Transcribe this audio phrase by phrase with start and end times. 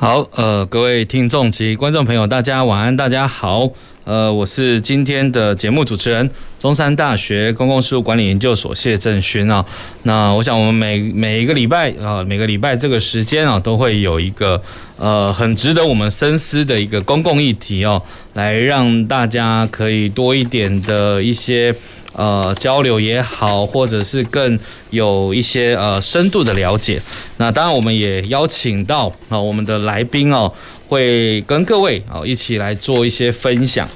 [0.00, 3.68] 好，呃，各位听众及观众朋友，大家晚安，大家好，
[4.04, 9.62] 呃，我是今天的节目主持人，中山大学公共事务管理研究所谢正勋啊。
[10.04, 14.62] 那我想我们每每一个礼拜啊，每个礼拜这个时间啊，都会有一个
[14.96, 18.00] 呃很值得我们深思的一个公共议题哦，
[18.32, 21.74] 来让大家可以多一点的一些。
[22.12, 24.58] 呃，交流也好，或者是更
[24.90, 27.00] 有一些呃深度的了解。
[27.36, 30.52] 那当然，我们也邀请到啊、我们的来宾哦，
[30.88, 33.88] 会跟各位啊、一起来做一些分享。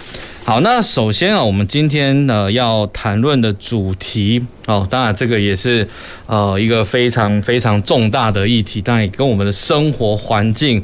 [0.44, 5.86] 好，那首先啊，我们今天呢要谈论的主题哦、当然这个也是
[6.26, 10.82] 呃一个非常非常重大的议题，当然也跟我们的生活环境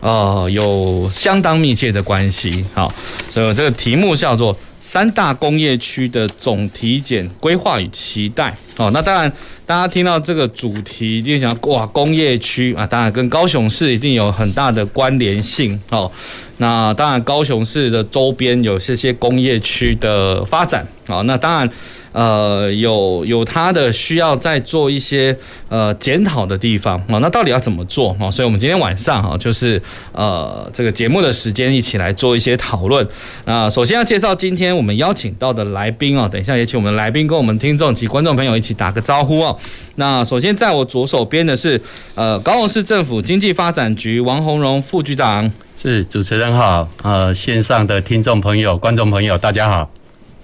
[0.00, 2.64] 呃有相当密切的关系。
[2.74, 2.92] 好，
[3.30, 4.54] 所以这个题目叫做。
[4.82, 9.32] 三大工业区的总体检规划与期待哦，那当然，
[9.64, 16.10] 大家听到这个主题，一定想哇，工业区啊，当然跟高雄市一定有很大的关联性哦。
[16.56, 21.70] 那当然，高雄市的周边有这些工业区的发展哦，那当然。
[22.12, 25.36] 呃，有有他的需要再做一些
[25.68, 28.30] 呃检讨的地方啊，那到底要怎么做啊？
[28.30, 29.80] 所以我们今天晚上哈，就是
[30.12, 33.06] 呃这个节目的时间一起来做一些讨论。
[33.46, 39.56] 那首先要介绍今天我们邀请到的来宾啊，等一下也请我们来宾跟我们听众及观众朋友一起打个招呼哦。
[39.94, 41.80] 那首先在我左手边的是
[42.14, 49.90] 呃高雄市政府经济发展局王宏荣副局长，是主持人好，呃线上的听众朋友、观众朋友大家好，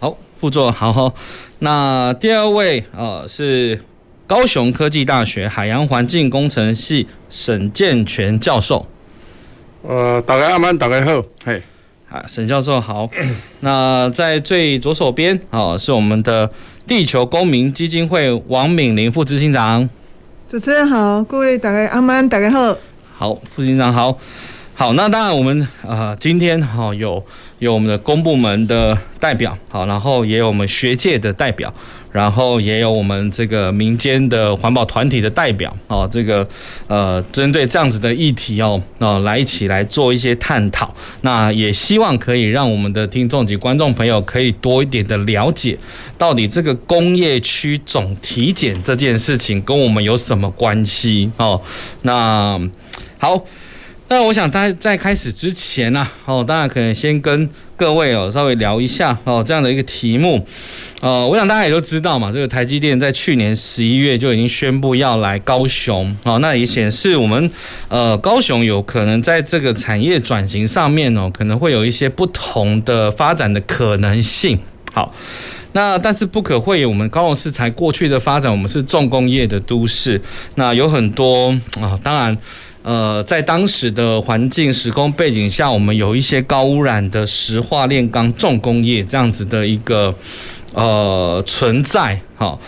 [0.01, 1.15] 好副座好好。
[1.61, 3.83] 那第二位呃是
[4.29, 8.87] 高雄科技大学海洋环境工程系沈建全教授。
[9.83, 11.61] 呃，大家好，大家好，嘿，
[12.09, 13.11] 啊，沈教授好。
[13.61, 16.49] 那在最左手边哦是我们的
[16.87, 19.89] 地球公民基金会王敏玲副执行长。
[20.47, 22.77] 主持人好，各位大家阿曼，大家好。
[23.13, 24.17] 好，副执行长好。
[24.75, 27.25] 好，那当然我们呃今天哦有。
[27.59, 31.73] 有我们的公部门的代表，好，然后也有我们学界的代表，
[32.13, 36.47] 然后也有我们这个民间的环保团体的代表，哦，这个
[36.87, 40.95] 呃，针对这样子的议题哦，哦，来一起来做一些探讨。
[41.23, 45.77] 那也希望可以让我们的听众及观众朋友可以多一点的了解，
[46.17, 51.61] 到底这个工业区总体检这件事情跟我们有什么关系哦？
[52.03, 52.61] 那
[53.19, 53.45] 好。
[54.11, 57.47] 那我想，大家在开始之前呢，哦，当然可能先跟
[57.77, 60.47] 各位哦稍微聊一下哦这样的一个题目，
[61.03, 67.51] 呃，我想大家也都知道嘛，这个台积电在去年十一月就已经宣布要来高雄，哦，那也显示我们
[67.89, 74.59] 呃高雄有可能在这个产业转型上面哦，可能会有一些不同的发展的可能性。
[74.95, 75.15] 好，
[75.73, 80.19] 那但是不可讳言，我们高雄市才过去的发展，我们是重工业的都市，
[80.55, 82.35] 那有很多啊，当然。
[82.89, 90.15] 呃，在当时的环境时空背景下，我们有一些高污染的石化炼钢重工业这样子的一个
[90.73, 92.59] 呃存在，好，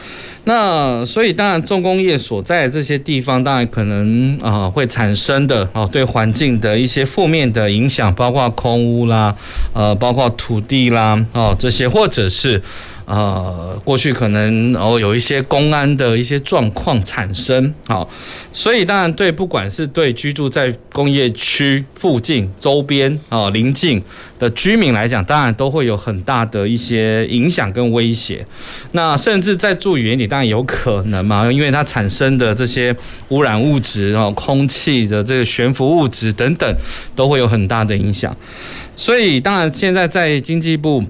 [0.45, 9.35] 那所以当然重工业所在的这些地方，当然可能啊、呃、会产生的哦对环境的一些负面的影响，包括空污啦，
[9.73, 12.61] 呃，包括土地啦，哦这些或者是。
[13.11, 18.09] 呃，过去可能哦有一些公安的一些状况产生，好，
[18.53, 24.01] 所以当然对不管是对居住在工业区附近、周边啊邻近
[24.39, 28.47] 的居民来讲，当然都会有很大的一些影响跟威胁。
[28.93, 32.95] 那甚至在住园里，当然有可能嘛，因为它产生的这些
[33.31, 36.73] 污染物质哦，空气的这个悬浮物质等等，
[37.17, 38.33] 都会有很大的影响。
[38.97, 41.05] 所以当然现在在经济部。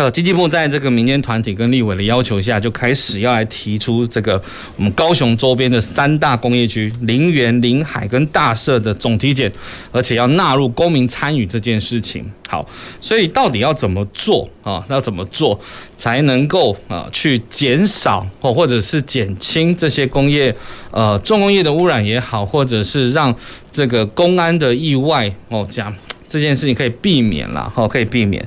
[0.00, 4.42] 呃，经济部在这个民间团体跟立委的要求下，就开始要来提出这个
[4.76, 9.52] 我们高雄周边的三大工业区林园、林海跟大社的总体检，
[9.92, 12.24] 而且要纳入公民参与这件事情。
[12.48, 12.66] 好，
[12.98, 14.82] 所以到底要怎么做啊？
[14.88, 15.60] 要怎么做
[15.98, 20.54] 才能够啊去减少或或者是减轻这些工业
[20.90, 23.34] 呃重工业的污染也好，或者是让
[23.70, 25.94] 这个公安的意外哦讲
[26.26, 28.42] 这件事情可以避免了，哦可以避免。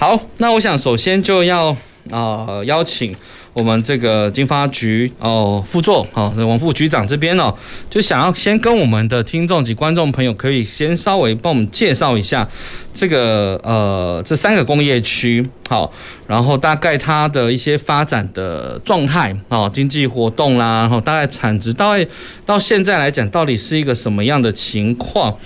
[0.00, 1.76] 好，那我想首先就要、
[2.12, 3.12] 呃、邀请
[3.52, 7.52] 我们这个经发局哦副座哦王副局长这边哦，
[7.90, 12.48] 就想要先跟我们的听众及观众朋友，可以先稍微帮我们介绍一下
[12.94, 15.92] 这个呃这三个工业区好，
[16.28, 22.06] 然后大概它的一些发展的状态哦，经济活动啦，然后大概产值大概
[22.46, 25.36] 到现在来讲，到底是一个什么样的情况？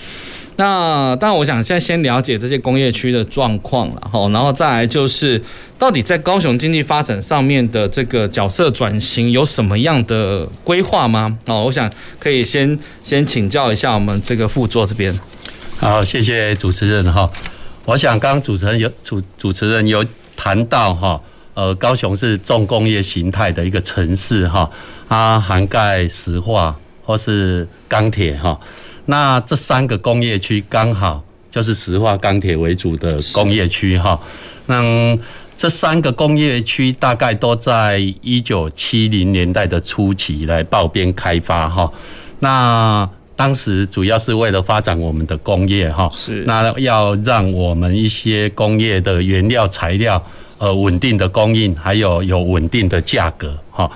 [0.56, 5.42] 那当然，我想现在先了解这些工业区的状况了哈，然后再来就是
[5.78, 11.36] 到底在高雄经济发展上面的这个角色转型有什么样的规划吗？
[11.46, 15.12] 哦，我想可以先先请教一下我们这个副座这边。
[15.78, 17.28] 好，谢谢主持人哈。
[17.86, 20.04] 我想刚刚主持人有主主持人有
[20.36, 21.20] 谈到哈，
[21.54, 24.70] 呃，高雄是重工业形态的一个城市哈，
[25.08, 28.60] 它涵盖石化或是钢铁哈。
[29.06, 34.18] 那这三个工业区刚好就是石化、钢铁为主的工业区哈。
[34.66, 35.18] 那
[35.56, 41.90] 这三个工业区大概都在一九七零年代的初期来爆边开发哈。
[42.40, 46.10] 那当时主要是为了发展我们的工业哈。
[46.14, 46.44] 是。
[46.46, 50.24] 那要让我们一些工业的原料材料
[50.58, 53.90] 呃稳定的供应，还有有稳定的价格哈。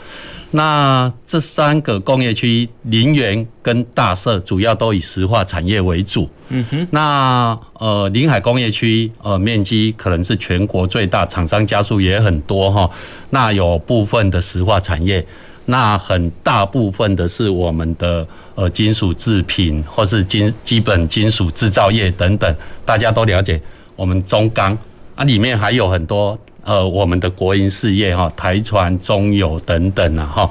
[0.56, 6.26] 那这三个工业区，林园跟大社主要都以石化产业为主。
[6.49, 6.88] 嗯哼。
[6.91, 12.91] 那呃，临海工业区呃，面积可能是全国最大，厂商家数也很多哈。
[13.29, 15.23] 那有部分的石化产业，
[15.67, 23.61] 那很大部分的是我们的呃金属制品或是金基本金属制造业等等，大家都了解。
[23.94, 24.73] 我们中钢
[25.14, 26.38] 啊，里面还有很多。
[26.67, 30.51] 呃，我们的国营事业哈，台船、中油等等啊哈，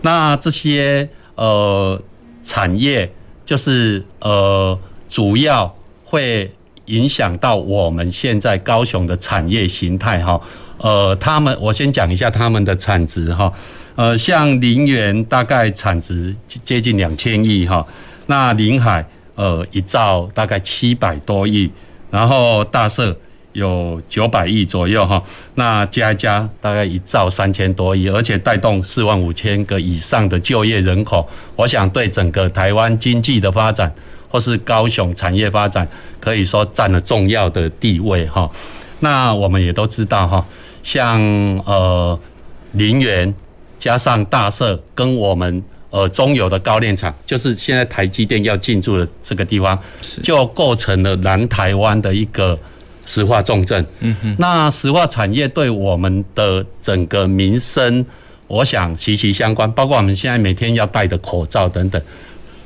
[0.00, 2.02] 那这些呃
[2.42, 3.08] 产业
[3.44, 4.76] 就是呃
[5.08, 5.72] 主要
[6.02, 6.52] 会
[6.86, 10.40] 影响到我们现在高雄的产业形态哈。
[10.78, 13.52] 呃，他们我先讲一下他们的产值哈。
[13.94, 17.86] 呃，像林园大概产值接近两千亿哈，
[18.26, 19.06] 那临海
[19.36, 21.70] 呃一兆大概七百多亿，
[22.10, 23.16] 然后大社。
[23.52, 25.22] 有九百亿左右哈，
[25.56, 33.92] 那加一加大概一兆三千多亿，而且带动四万五千个以上的就业人口，我想对整个台湾经济的发展
[34.30, 35.86] 或是高雄产业发展，
[36.18, 38.50] 可以说占了重要的地位哈。
[39.00, 40.46] 那我们也都知道哈，
[40.82, 41.20] 像
[41.66, 42.18] 呃
[42.72, 43.34] 林园
[43.78, 49.78] 加上大社跟我们呃中油的高炼厂，就是现在台积电要进驻的这个地方，
[50.22, 52.58] 就构成了南台湾的一个。
[53.04, 58.04] 石化重镇，嗯哼，那石化产业对我们的整个民生，
[58.46, 62.00] 我想息息相关，包括我们现在每天要戴的口罩等等。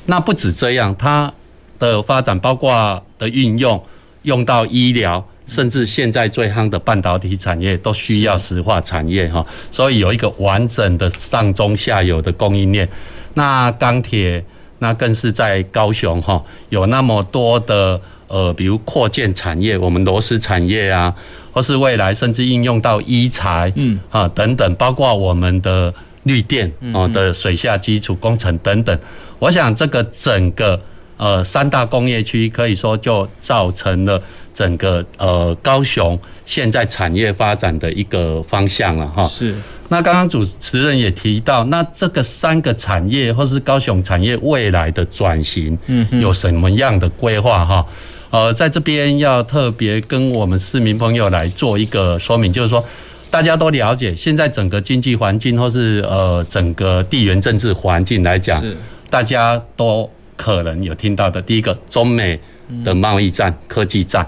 [0.04, 1.32] 那不止这样，它
[1.78, 3.82] 的发展包括的运用，
[4.22, 9.44] 用到医疗，甚至现在最夯的半导体产业都需要石化产业哈。
[9.72, 12.86] 所以有一个完整的上中下游的供应链。
[13.34, 14.44] 那钢铁，
[14.80, 17.98] 那更是在高雄哈，有那么多的。
[18.28, 21.14] 呃，比如扩建产业，我们螺丝产业啊，
[21.52, 25.92] 或是未来甚至应用到医材，嗯啊等等，包括我们的
[26.24, 28.98] 绿电啊的水下基础工程等等，
[29.38, 30.80] 我想这个整个
[31.16, 34.20] 呃三大工业区可以说就造成了
[34.52, 39.24] 整个呃高雄现在产业发展的一个方向了哈。
[39.24, 39.54] 是。
[39.88, 47.86] 那刚刚主持人也提到，那这个三个产业或是高雄产业未来的转型，嗯，有什么样的规划哈？
[48.30, 52.84] 呃，在这边要特别跟我们市民朋友来做一个说明，就是说，
[53.30, 58.62] 大家都了解，现在整个经济环境或是呃整个地缘政治环境来讲，
[59.08, 61.40] 大家都可能有听到的。
[61.40, 62.38] 第一个，中美
[62.84, 64.24] 的贸易战、科技战；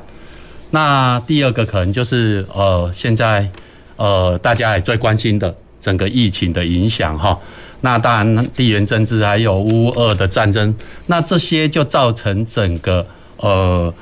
[0.71, 3.47] 那第二个可能就是呃现在
[3.97, 7.37] 呃大家也最关心的整个疫情的影响哈。
[7.81, 10.73] 那当然，地缘政治还有乌俄的战争，
[11.07, 13.05] 那这些就造成整个。
[13.39, 13.93] 呃，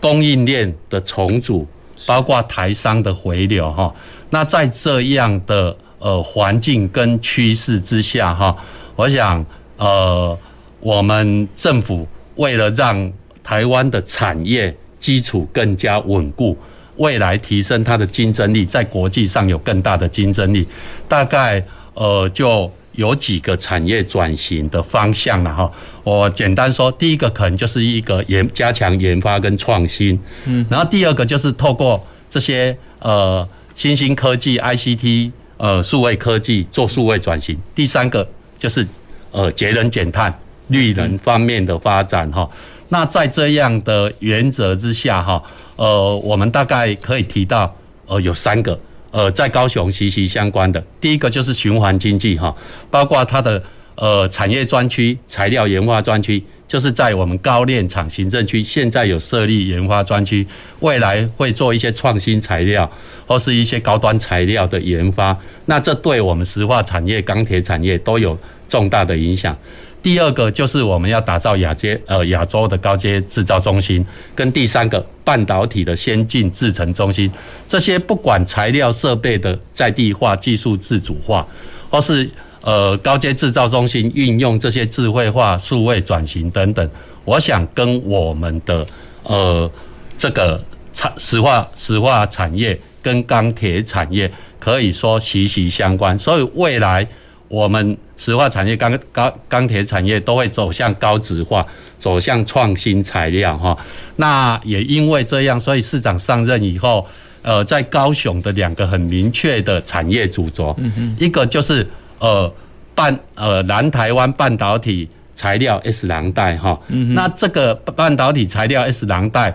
[0.00, 1.66] 供应链的重组，
[2.06, 3.92] 包括台商的回流哈。
[4.30, 8.56] 那在这样的呃环境跟趋势之下哈，
[8.94, 9.44] 我想
[9.76, 10.38] 呃，
[10.80, 13.12] 我们政府为了让
[13.42, 16.56] 台湾的产业基础更加稳固，
[16.96, 20.66] 未来提升它的竞争力，在国际上有更大的竞争力，
[21.08, 22.70] 大概呃就。
[22.92, 25.70] 有几个产业转型的方向了哈，
[26.04, 38.86] 我简单说，第一个可能就是一个研加强研发跟创新，嗯，然后第二个就是透过这些呃新兴科技 ICT 呃数位科技做数位转型，第三个就是
[39.30, 40.32] 呃节能减碳
[40.68, 42.48] 绿能方面的发展哈。
[42.88, 45.42] 那在这样的原则之下哈，
[45.76, 47.74] 呃，我们大概可以提到
[48.06, 48.78] 呃有三个
[49.12, 50.84] 呃在高雄息息相关的。
[51.00, 52.52] 第一个就是循环经济哈，
[52.90, 53.62] 包括它的
[53.94, 60.44] 呃产业专区、材料研发专区，就是在我们高炼厂行政区现在有设立研发专区，
[60.80, 62.90] 未来会做一些创新材料
[63.26, 68.36] 或是一些高端材料的研发，那这对我们石化产业、钢铁产业都有
[68.68, 69.56] 重大的影响。
[70.02, 74.04] 第二个就是我们要打造亚阶呃亚洲的高阶制造中心，
[74.34, 77.30] 跟第三个半导体的先进制程中心，
[77.68, 81.46] 这些不管材料设备的在地化、技术自主化，
[81.88, 82.28] 或是
[82.62, 86.90] 呃高阶制造中心运用这些智慧化、数位转型等等，
[87.24, 88.84] 我想跟我们的
[89.22, 89.70] 呃
[90.18, 90.60] 这个
[90.92, 94.28] 产石化石化产业跟钢铁产业
[94.58, 97.06] 可以说息息相关，所以未来
[97.46, 97.96] 我们。
[98.22, 101.66] 石化产业、钢钢钢铁产业都会走向高值化，
[101.98, 103.76] 走向创新材料哈。
[104.14, 107.04] 那也因为这样，所以市长上任以后，
[107.42, 110.76] 呃，在高雄的两个很明确的产业主轴，
[111.18, 111.84] 一个就是
[112.20, 112.48] 呃
[112.94, 116.80] 半呃南台湾半导体材料 S 廊带哈。
[116.86, 119.52] 那这个半导体材料 S 廊带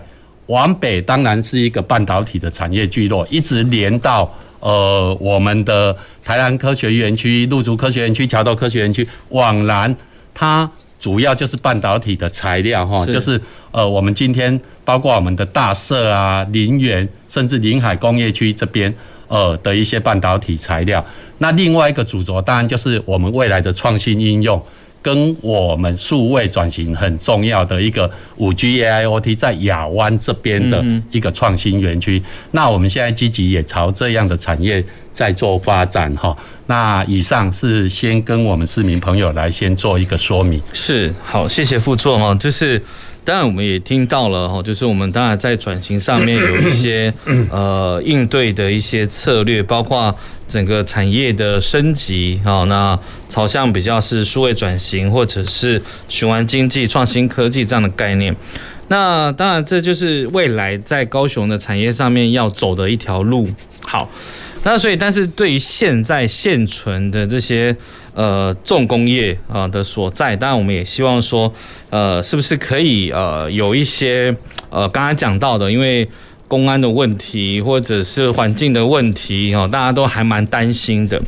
[0.48, 4.30] 往北当然是一个半导体的产业聚落，一直连到。
[4.60, 9.94] 呃，我们的台南科学园区、陆竹科学园区、桥头科学园区往南，
[10.34, 18.92] 它主要就是半导体的材料哈，就是呃，我们今天包括我们的大社啊、林园，甚至临海工业区这边
[19.28, 21.04] 呃的一些半导体材料。
[21.38, 24.60] 那另外一个主轴当然就是我们未来的创新应用。
[25.00, 36.36] 跟我们数位转型很重要的一个五 G AIoT 在亚湾这边的一个创新园区，那我们现在积极也朝这样的产业在做发展哈。
[36.66, 40.60] 那以上是先跟我们市民朋友来先做一个说明。
[40.72, 42.82] 是，好，谢谢副座哦，就是。
[43.28, 47.12] 当然，我们也听到了哈，就是我们当然在转型上面有一些
[47.52, 50.16] 呃应对的一些策略，包括
[50.46, 58.34] 整个产业的升级啊，那朝向比较是数位转型或者是循环经济、创新科技这样的概念。
[58.86, 63.46] 那当然，这就是未来在高雄的产业上面要走的一条路。
[63.82, 64.10] 好。
[64.64, 67.74] 那所以，但是对于现在现存的这些
[68.18, 71.52] 呃重工业啊的所在，当然我们也希望说，
[71.88, 74.34] 呃，是不是可以呃有一些
[74.70, 76.08] 呃刚刚讲到的，因为
[76.48, 81.22] 公安的问题或者是环境的问题哦，大家都还蛮担心的。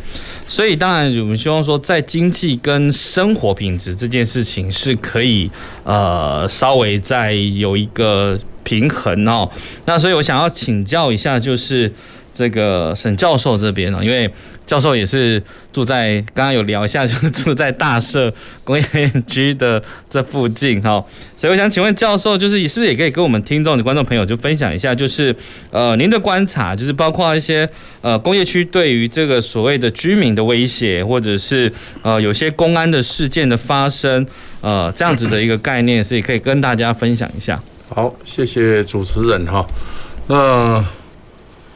[0.48, 5.48] 所以当然我们希望说，在经济跟生活品质这件事情是可以
[5.84, 9.48] 呃稍微再有一个平衡哦。
[9.86, 11.92] 那所以我想要请教一下，就是。
[12.32, 14.30] 这个沈教授这边呢，因为
[14.66, 18.32] 教授也是住在刚刚有聊一下，就是 住在大社
[18.62, 18.84] 工业
[19.26, 21.04] 区的这附近哈，
[21.36, 25.34] 所以我想请问教授，就是是不是也可以跟我们听众的观众朋友就分享一下，就是
[25.72, 27.68] 呃您的观察，就是包括一些
[28.00, 31.72] 呃工业区对于这个所谓的居民的威胁，或者是
[32.02, 34.24] 呃有些公安的事件的发生，
[34.60, 37.60] 呃这样子的一个概念，是也可以跟大家分享一下。
[37.88, 39.66] 好，谢谢主持人哈，
[40.28, 40.84] 那。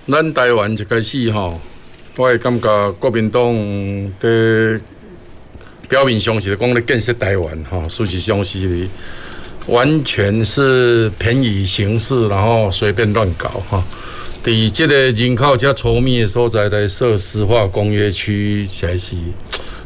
[0.06, 1.58] 咱台湾一开始吼，
[2.16, 3.42] 我会感觉国民党
[4.20, 4.78] 的
[5.88, 8.87] 表面上是讲咧建设台湾吼，事实上是
[9.66, 13.82] 完全是便宜行事，然后随便乱搞哈。
[14.42, 19.16] 第这个人口较稠密的所在来设石化工业区，才是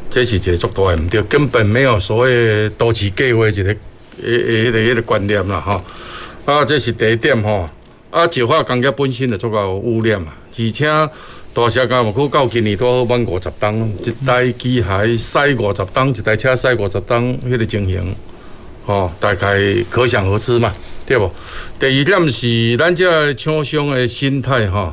[0.09, 3.77] 这是一个足大的唔对，根本没有所谓都市计划一个诶
[4.21, 5.81] 诶迄个迄个观念啦哈。
[6.43, 7.69] 啊，这是第一点吼。
[8.11, 10.85] 啊，石化工业本身就足够污染嘛，而且
[11.53, 18.15] 大社工业区到今年都好满五十吨，一台机械驶五十吨，一台车驶五十吨，迄个情形，
[18.83, 19.59] 吼，大概
[19.91, 20.73] 可想而知嘛，
[21.05, 21.29] 对不？
[21.79, 24.91] 第二点是咱这厂商的心态吼，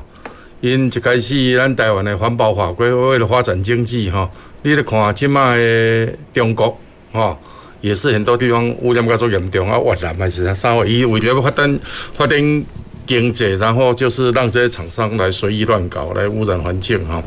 [0.61, 4.28] 因一开始咱台湾的环保法规为了发展经济吼，
[4.61, 6.76] 你咧看即卖的中国
[7.12, 7.38] 吼，
[7.80, 11.80] 也是很多地方污染较足严重啊，越南还是啥话，伊为了要发展
[12.14, 12.64] 发展。
[13.06, 17.22] 经济，然后就是让这些厂商来随意乱搞，来污染环境哈，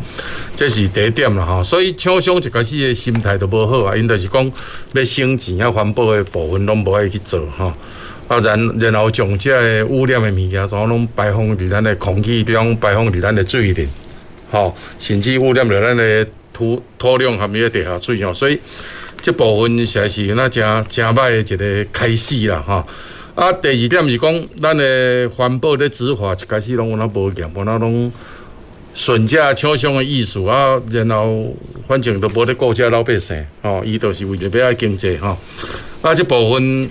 [0.55, 1.63] 这是第一点了哈。
[1.63, 4.51] 所以厂商一开始的心态都不好啊，因就是讲
[4.93, 7.73] 要省钱啊，环保的部分拢无爱去做哈。
[8.27, 13.87] 啊，然然后将这污染的物件，全拢排放在咱的空气中，排放在咱的水里，
[14.51, 18.31] 好，甚至污染了咱的土土壤含有地下水哦。
[18.31, 18.59] 所以
[19.21, 22.85] 这部分实在是那真真歹的一个开始了哈。
[23.39, 28.11] 啊，第二点是讲，咱的环保的执法一开始拢有那无严，无那拢
[28.93, 31.55] 顺着厂商的意思啊，然后
[31.87, 35.37] 反正都无咧顾遮老百姓，吼、伊都是为着要爱经济，吼、
[36.01, 36.89] 啊，这部分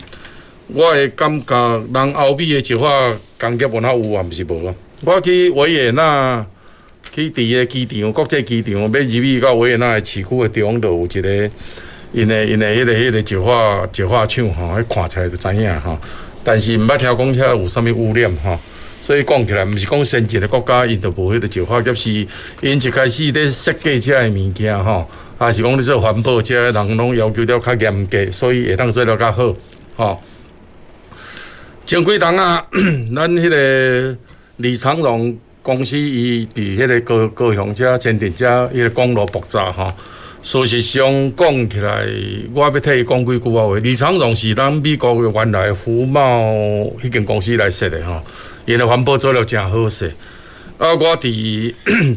[0.68, 4.74] 我会感觉，人欧美的石化工业无那有啊，毋是无啊。
[5.02, 6.46] 我去维也纳，
[7.14, 11.50] 去伫个机场国际机场要入去到维也纳的市区的地方，都有一个
[12.14, 15.98] 因为因为迄个迄个石化石化厂吼，迄看起来就知影吼。
[16.44, 18.58] 但是毋捌听讲遐有啥物污染吼，
[19.02, 22.26] 所以讲起来毋是讲先进的国家因都无迄个石化，就是因
[22.62, 25.08] 一开始咧设计遮个物件吼，
[25.40, 29.54] 也是讲咧做环保遮个人拢要求了较严格，所以会当做了较好
[29.96, 30.20] 吼。
[31.86, 32.64] 前几当啊，
[33.14, 34.16] 咱迄个
[34.56, 39.92] 李长荣公司伊伫迄个高高雄遮建设遮迄个公路爆炸吼。
[40.40, 42.06] 事实上讲起来，
[42.54, 43.78] 我要替伊讲几句话话。
[43.80, 46.22] 李长荣是咱美国的原来福茂
[47.02, 48.22] 迄间公司来设的吼，
[48.64, 50.06] 因为环保做了真好势。
[50.78, 51.74] 啊，我伫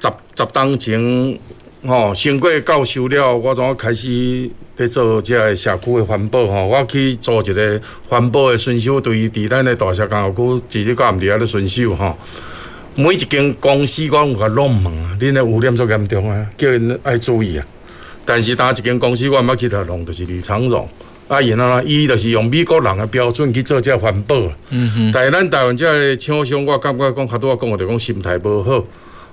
[0.00, 1.38] 十十当前
[1.84, 4.50] 吼，升过教授了，我怎开始？
[4.74, 12.16] 在做这个社区的环保吼，我去做一个环保的巡守队，伫咱的大社工业区，直接到暗地下咧巡守吼。
[12.94, 17.66] 每一间公司我有甲拢问啊，恁的污染足严重啊，叫因爱注意啊。
[18.24, 20.88] 但是单一间公司我毋捌去甲弄，就是李长荣
[21.26, 24.36] 啊，因啊，伊就是用美国人的标准去做这环保。
[24.70, 25.10] 嗯哼。
[25.12, 28.84] 但是咱台湾这个厂商，我感觉讲较多讲，就讲心态无好。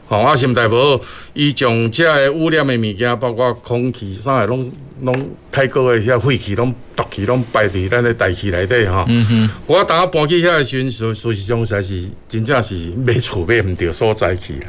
[0.09, 1.03] 吼，啊，心态无好，
[1.35, 4.71] 伊将遮个污染的物件，包括空气啥个，拢
[5.03, 9.05] 拢太高个遐废气，拢毒气拢排伫咱的大气内底吼。
[9.07, 9.49] 嗯哼。
[9.67, 12.73] 我当我搬去遐个时阵，事事实上才是真正是
[13.05, 14.67] 买厝买毋着所在去啦。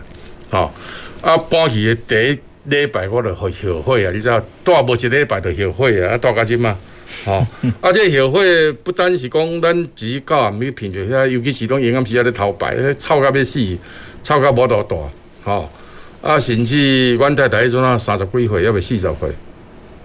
[0.51, 0.73] 吼，
[1.23, 3.49] 啊，搬去的第一礼拜我就后
[3.83, 4.13] 悔啊！
[4.13, 6.13] 你知道，住无一礼拜就后悔啊！
[6.13, 6.77] 啊，住到即嘛。
[7.25, 7.47] 吼，
[7.81, 13.79] 啊，这后悔不单是讲咱自己教人去品着遐，尤其是拢营养师咧头摆，臭甲要死，
[14.23, 14.97] 臭甲无多大。
[15.43, 15.71] 吼，
[16.23, 19.15] 啊，甚至阮太太迄阵啊，三十几岁，犹未四十岁，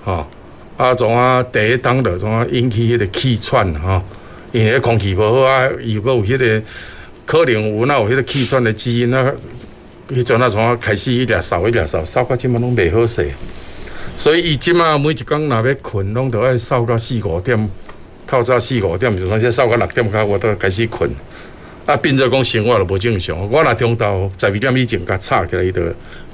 [0.03, 0.25] 吼，
[0.77, 4.01] 啊，从啊第一当就从啊引起迄个气喘，吼，
[4.51, 6.61] 因为空气无好啊，如果有迄个
[7.25, 9.31] 可能有那有迄个气喘的基因啊，
[10.09, 13.29] 迄阵啊从啊开始一直扫一直扫，扫到即满拢袂好势，
[14.17, 17.69] 所以伊即满每一工若要困，拢着爱扫到四五点，
[18.25, 21.09] 透早四五点，就算说扫到六点甲，我都开始困。
[21.85, 23.49] 啊，变做讲生活就无正常。
[23.49, 25.81] 我若中昼十二点以前甲吵起来，伊就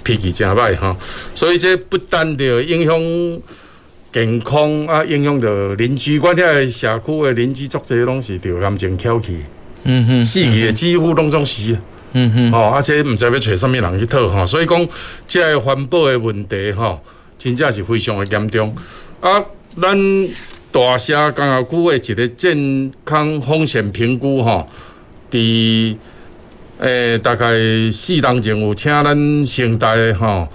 [0.01, 0.95] 脾气真歹哈。
[1.35, 3.41] 所以这不单着影响
[4.13, 6.17] 健康，啊，影响着邻居。
[6.19, 9.37] 我遐个社区的邻居作这拢是，着癌症翘起。
[9.83, 11.77] 嗯哼，死去的几乎拢总是。
[12.13, 14.47] 嗯哼，哦，而且毋知要找啥物人去讨吼。
[14.47, 14.87] 所以讲，
[15.27, 17.01] 这个环保的问题吼，
[17.37, 18.73] 真正是非常的严重。
[19.19, 19.43] 啊，
[19.81, 20.29] 咱
[20.71, 21.31] 大社
[21.69, 24.65] 工业区的一个健康风险评估哈。
[25.31, 25.95] 伫
[26.79, 27.45] 诶、大概
[27.93, 30.47] 四当前有请咱成大诶吼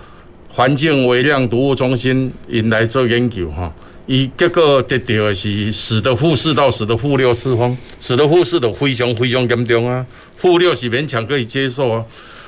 [0.48, 3.72] 环境微量毒物中心因来做研究吼，
[4.06, 10.04] 伊结果得到的是死的负四到死的负六次方，死的负四都非常非常严重啊，
[10.36, 12.04] 负六是勉强可以接受啊，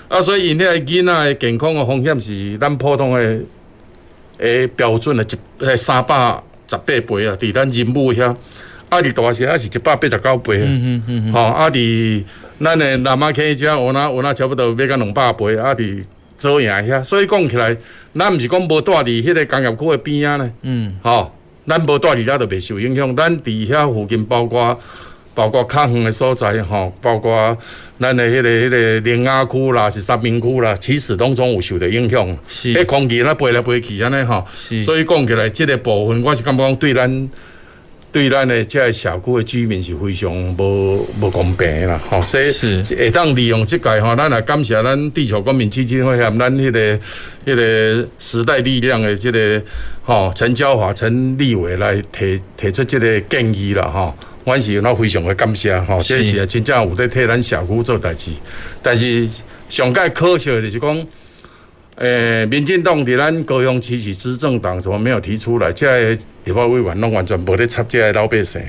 [0.09, 3.41] 啊，所以因遐囡仔诶健康诶风险是咱普通诶
[4.39, 8.35] 诶、标准诶一诶三百十八倍啊，伫咱人母遐。
[8.89, 9.01] 啊！
[9.03, 11.41] 伫大城啊，是一百八十九倍，嗯嗯吼！
[11.41, 11.71] 啊！
[11.71, 12.25] 伫
[12.61, 15.57] 咱诶南马溪遮，有哪有哪差不多要到两百倍。
[15.57, 15.75] 啊！
[15.75, 16.03] 伫
[16.37, 17.77] 左营遐，所以讲起来，
[18.15, 21.33] 咱毋是讲无住伫迄个工业区诶边仔呢，嗯，吼，
[21.67, 23.15] 咱无住伫遐就袂受影响。
[23.15, 24.81] 咱伫遐附近，包括
[25.35, 27.57] 包括较远诶所在，吼，包括
[27.99, 32.27] 咱诶迄个迄个苓雅区啦，是三明区啦，其实拢总有受着影响。
[32.49, 34.45] 是，迄空气那飞来飞去安尼吼，
[34.83, 37.29] 所以讲起来，即个部分我是感觉讲对咱。
[38.11, 42.51] 对咱的这个社区的居民是非常无无公平啦，吼，所以
[42.97, 46.99] 会当利用即个吼，咱也感谢咱地球公民基金会和咱迄个
[47.45, 49.63] 迄个时代力量的这个
[50.03, 58.31] 吼陈椒华陈立伟来提提出即个建议啦，吼，阮是那非常的感谢，吼，这是真正有在替咱社区做代志，
[58.83, 59.29] 但是
[59.69, 61.07] 上届可惜的就是讲。
[61.99, 65.73] 诶、民进党伫咱高雄市是执政党，怎么没有提出来？
[65.73, 66.13] 这
[66.45, 68.63] 立法委员拢完全无咧插这老百姓，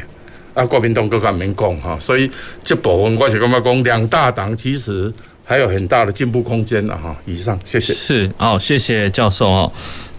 [0.55, 1.95] 啊，国民党更加免讲哈。
[1.99, 2.29] 所以
[2.63, 5.13] 这部分我是感觉讲，两大党其实
[5.45, 7.15] 还有很大的进步空间的哈。
[7.25, 7.93] 以上，谢谢。
[7.93, 9.71] 是哦，谢谢教授哦。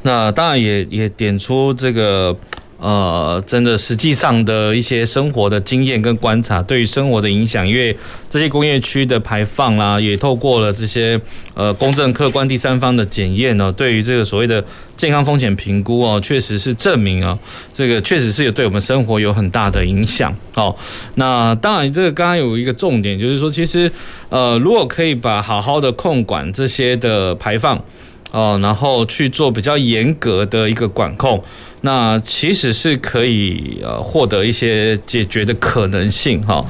[0.03, 2.37] 那当然也也点出这个。
[2.81, 7.95] 呃，真的，实际上的一些生活的经验跟观察，对于生活的影响，因为
[8.31, 11.21] 这些工业区的排放啦，也透过了这些
[11.53, 14.65] 呃公正客观第三方的检验呢，对于这个所谓的
[14.97, 17.39] 健康风险评估哦，确实是证明啊，
[17.75, 20.35] 这个确实是有对我们生活有很大的影响。
[20.55, 20.75] 哦，
[21.17, 23.93] 那当然，这个刚刚有一个重点，就是说，其实
[24.31, 27.83] 呃，如果可以把好好的控管这些的排放
[28.31, 31.43] 哦，然后去做比较严格的一个管控。
[31.83, 36.63] 那其实是可以呃获得一些解决的可能性哈。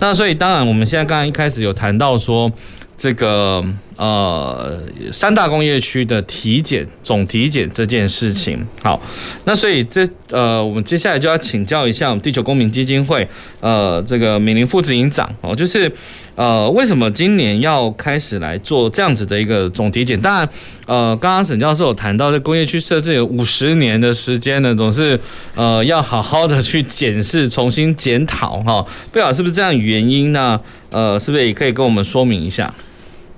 [0.00, 2.50] 那所以当然我们现在刚刚一开始有谈到说
[2.98, 3.64] 这个
[3.96, 4.76] 呃
[5.12, 8.66] 三大工业区的体检总体检这件事情。
[8.82, 9.00] 好，
[9.44, 13.26] 那所以这呃我们接下来就要请教一下我们地球公民基金会
[13.60, 15.90] 呃这个敏玲副执行长哦，就是。
[16.36, 20.20] 呃，为什么今年要开始来做这样子的一个总体检？
[20.20, 20.48] 当然，
[20.86, 25.18] 呃，刚刚沈教授有谈到，这工业区设置有五十年的时间呢，总是
[25.54, 28.86] 呃要好好的去检视、重新检讨哈。
[29.10, 30.60] 不晓得是不是这样原因呢？
[30.90, 32.72] 呃，是不是也可以跟我们说明一下？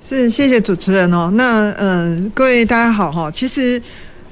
[0.02, 1.30] 是，谢谢主持人哦。
[1.34, 3.80] 那呃，各位大家好哈，其实。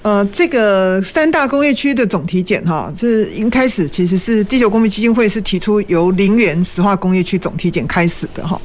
[0.06, 8.56] 呃，这个三大工业区的总体检哈，这一开始其实是地球公民基金会是提出由林园石化工业区总体检开始的哈。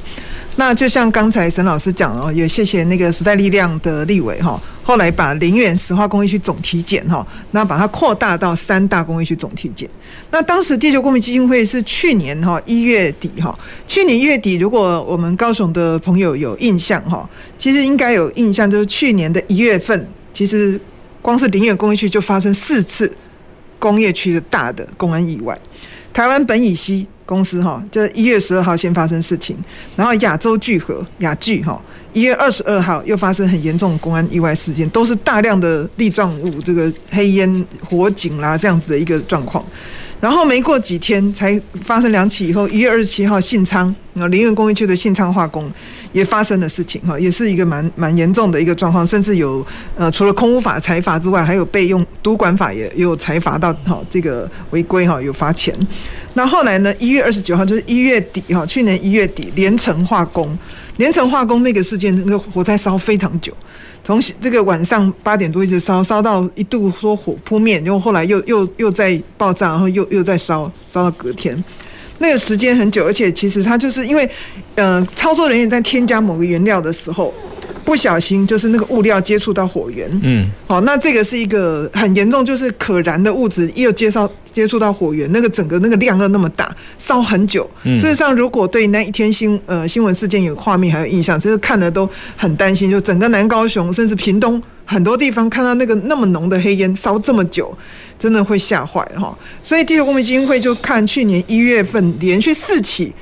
[0.54, 9.90] 那就像刚才沈老师讲哦，也谢谢那个时代力量的立委哈，后来把林园石化工业区总体检哈，那把它扩大到三大工业区总体检。
[10.30, 17.28] 那当时地球公民基金会是去年哈一月底哈，去年一月底，如果我们高雄的朋友有印象哈，
[17.58, 20.80] 其实应该有印象，就是去年的一月份，其实。
[21.22, 23.10] 光是林园工业区就发生四次
[23.78, 25.58] 工业区的大的公安意外。
[26.12, 29.56] 台湾本乙烯公司哈，这一月十二号先发生事情，
[29.96, 31.80] 然后亚洲聚合亚聚哈，
[32.12, 39.64] 一月二十二号又发生很严重的公安意外事件，都是大量的粒状物，这个黑烟、火警啦这样子的一个状况。
[40.22, 45.68] 然后没过几天才发生两起以后，一月二十七号信昌啊林园工业区的信昌化工
[46.12, 55.74] 也发生了事情哈，也是一个蛮蛮严重的一个状况，甚至有呃除了空污法裁罚之外，还有被用督管法也有裁罚到哈这个违规哈有罚钱。
[56.34, 60.56] 那后来呢，一月二十九号就是一月底哈，去年一月底连成化工
[60.96, 63.52] 连城化工那个事件，那个火灾烧非常久。
[64.04, 71.62] 从这个晚上八点多一直烧，烧到一度说火扑灭，然后后来又又又在爆炸，然后又又在烧，烧到隔天，
[72.18, 74.28] 那个时间很久，而且其实它就是因为，
[74.74, 77.32] 呃，操作人员在添加某个原料的时候。
[77.84, 87.68] 不小心就是那个物料接触到火源，嗯，好，那这个是一个很严重，就是可燃的物质又接触接触到火源，那个整个那个量又那么大，烧很久。
[87.82, 97.76] 事实上，如果对那一天新呃新闻事件有画面还有印象，其实看的都很担心，就整个南高雄甚至屏东很多地方看到那个那么浓的黑烟烧这么久，
[98.18, 99.36] 真的会吓坏哈。
[99.62, 103.12] 所以地球公民基金会就看去年一月份连续四起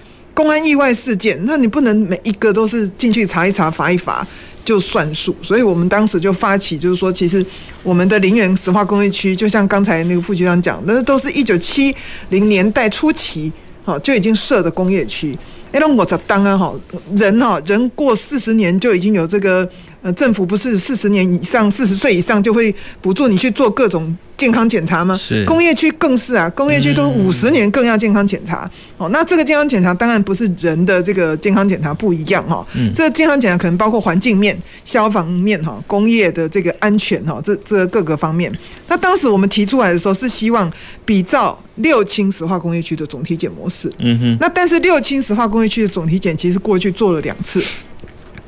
[0.41, 4.27] 公安意外事件，那你不能每一个都是进去查一查罚一罚。
[4.65, 7.45] 就算数，所以我们当时就发起，就是说，其实
[7.83, 11.95] 我们的林园石化工业区，就像刚才那个副局长讲，那都是一九七
[12.31, 13.53] 零年代初期，
[13.85, 15.37] 好就已经设的工业区。
[15.73, 16.73] 哎，那我这当然哈，
[17.17, 19.69] 人哈人过四十年就已经有这个。
[20.03, 25.15] 呃，政府不是四十年以上、四十岁以上就会补助你去做各种健康检查吗？
[25.15, 25.45] 是。
[25.45, 28.65] 工业区更是啊，工业区都五十年更要健康检查。
[28.97, 32.67] 哦、嗯，那这个健康检查当然不是人的这个健康检查不一样哈。
[32.75, 32.91] 嗯。
[32.95, 38.51] 这个健康检查可能包括环境面、消防面哈、工业的这个安全哈，这这各个方面。
[38.89, 40.73] 那当时我们提出来的时候是希望
[41.05, 43.93] 比照六轻石化工业区的总体检模式。
[43.99, 44.37] 嗯哼。
[44.41, 47.63] 那但是六轻石化工业区的总体检其实过去做了两次。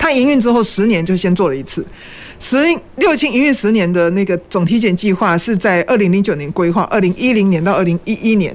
[0.02, 1.86] 它营运之后十年就先做了一次，
[2.40, 2.56] 十
[2.96, 8.52] 六轻营运十年的那个总体检计划是在二零零九年规划，二零一零年到二零一一年。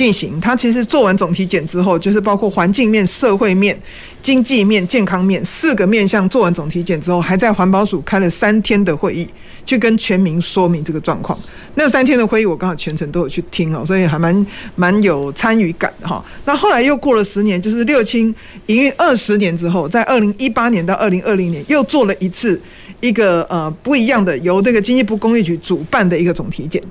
[0.00, 0.40] 进行。
[0.40, 3.78] 它其实做完总体检之后，就是包括环境面、社会面、
[4.22, 9.28] 经济面、健康面四个面向做完总体检之后，还在环保署开了三天的会议，
[9.66, 11.38] 去跟全民说明这个状况。
[11.74, 16.24] 那三天的会议我刚好全程都有去听哦，所以还蛮蛮有参与感的哈。
[16.46, 18.34] 那后来又过了十年，就是六轻
[18.68, 22.58] 营运二十年之后，在二零一八年到二零二零年又做了一次
[23.00, 26.82] 一个呃不一样的由这个经济部工业局主办的一个总体检。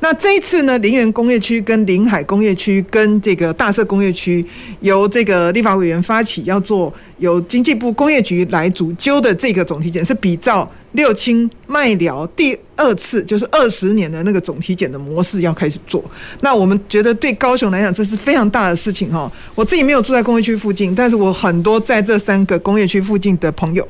[0.00, 4.44] 那这一次呢，林园工业区跟临海工业区跟这个大社工业区
[4.80, 16.04] 由这个立法委员发起要做由经济部工业局来主揪的这个总体检，是比照六轻麦寮第二次就是二十年的那个总体检的模式要开始做。
[16.42, 19.30] 那我们觉得对高雄来讲，这是非常大的事情哈。
[19.56, 23.86] 我自己没有住在工业区附近，但是我很多在这三个工业区附近的朋友。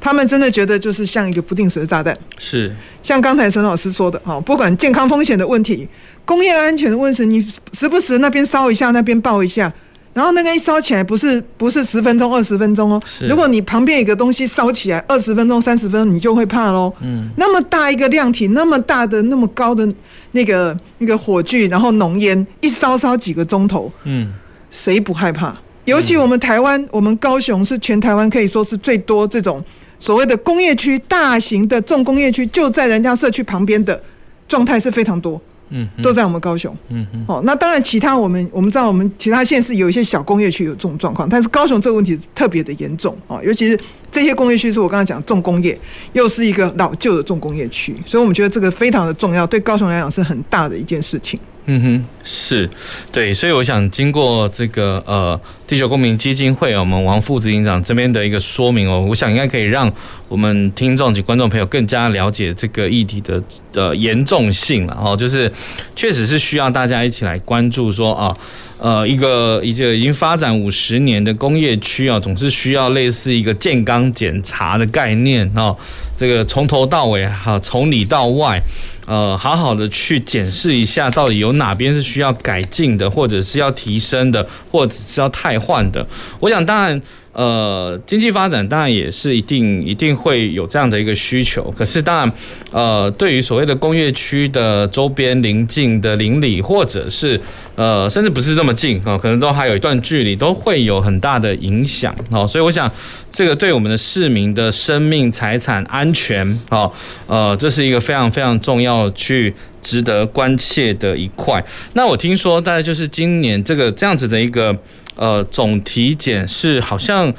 [0.00, 5.86] 他们真的觉得就是像一个不定时的炸弹，是像刚才沈老师说的哈，不管健康风险的问题、
[6.24, 9.70] 工业安全的问题，你时不时那边烧一下，那边爆一下，
[10.14, 16.92] 然后那个一烧起来不是不是十分钟、二十分钟哦，如果你旁边有个东西烧起来二十分钟、三十分钟，你就会怕喽。
[17.02, 19.86] 嗯，那么大一个量体，那么大的、那么高的
[20.32, 24.32] 那个那个火炬，然后浓烟一烧烧几个钟头，嗯，
[24.70, 25.54] 谁不害怕？
[25.84, 29.62] 尤其我们台湾，我们高雄是全台湾可以说是最多这种。
[30.00, 34.02] 所谓的工业区，大型的重工业区就在人家社区旁边的
[34.48, 35.40] 状态是非常多。
[35.72, 43.78] 嗯，都在我们高雄，嗯嗯，哦，那当然其他我们我们知道我们其他县市有一些小工业区有这种状况，但是高雄这个问题特别的严重啊，尤其是
[44.10, 45.78] 这些工业区是我刚才讲重工业，
[46.12, 51.38] 又是一个老旧的重工业区，所以我们觉得这个非常的重要，对高雄来讲是很大的一件事情。
[51.72, 52.68] 嗯哼，是
[53.12, 59.88] 对，所以我想经过这个呃地球公民基金会我们王副执行长这边的一个说明哦，我想应该可以让
[60.28, 63.40] 我们听众及观众朋友更加了解这个议题的
[63.74, 65.50] 呃严重性了哦，就是
[65.94, 68.36] 确实是需要大家一起来关注说啊。
[68.82, 75.76] 呃，一个一个已经发展五十年的工业区啊，总是需要类似一个健康检查的概念啊，
[76.20, 78.60] 这个从头到尾哈，从里到外，
[79.06, 86.06] 呃，好好的去检视一下，到底有哪边是需要改进的，或者是要提升的，或者是要汰换的。
[86.38, 87.00] 我想，当然。
[87.32, 92.32] 呃，经济发展当然也是一定一定会有这样的一个需求，可是当然，
[92.72, 97.40] 呃，对于所谓的工业区的周边邻近的邻里，或者是
[97.76, 102.46] 呃，甚至不是这么近啊，可能都还有一段距离，都会有很大的影响哦。
[102.46, 102.90] 所以我想，
[103.30, 106.90] 这个对我们的市民的生命财产安全哦，
[107.28, 111.64] 呃，这是一个非常非常重要去值得关切的一块。
[111.94, 114.76] 那我听说，大概就是今年这个这样子的一个。
[115.16, 117.30] 呃，总体检是好像。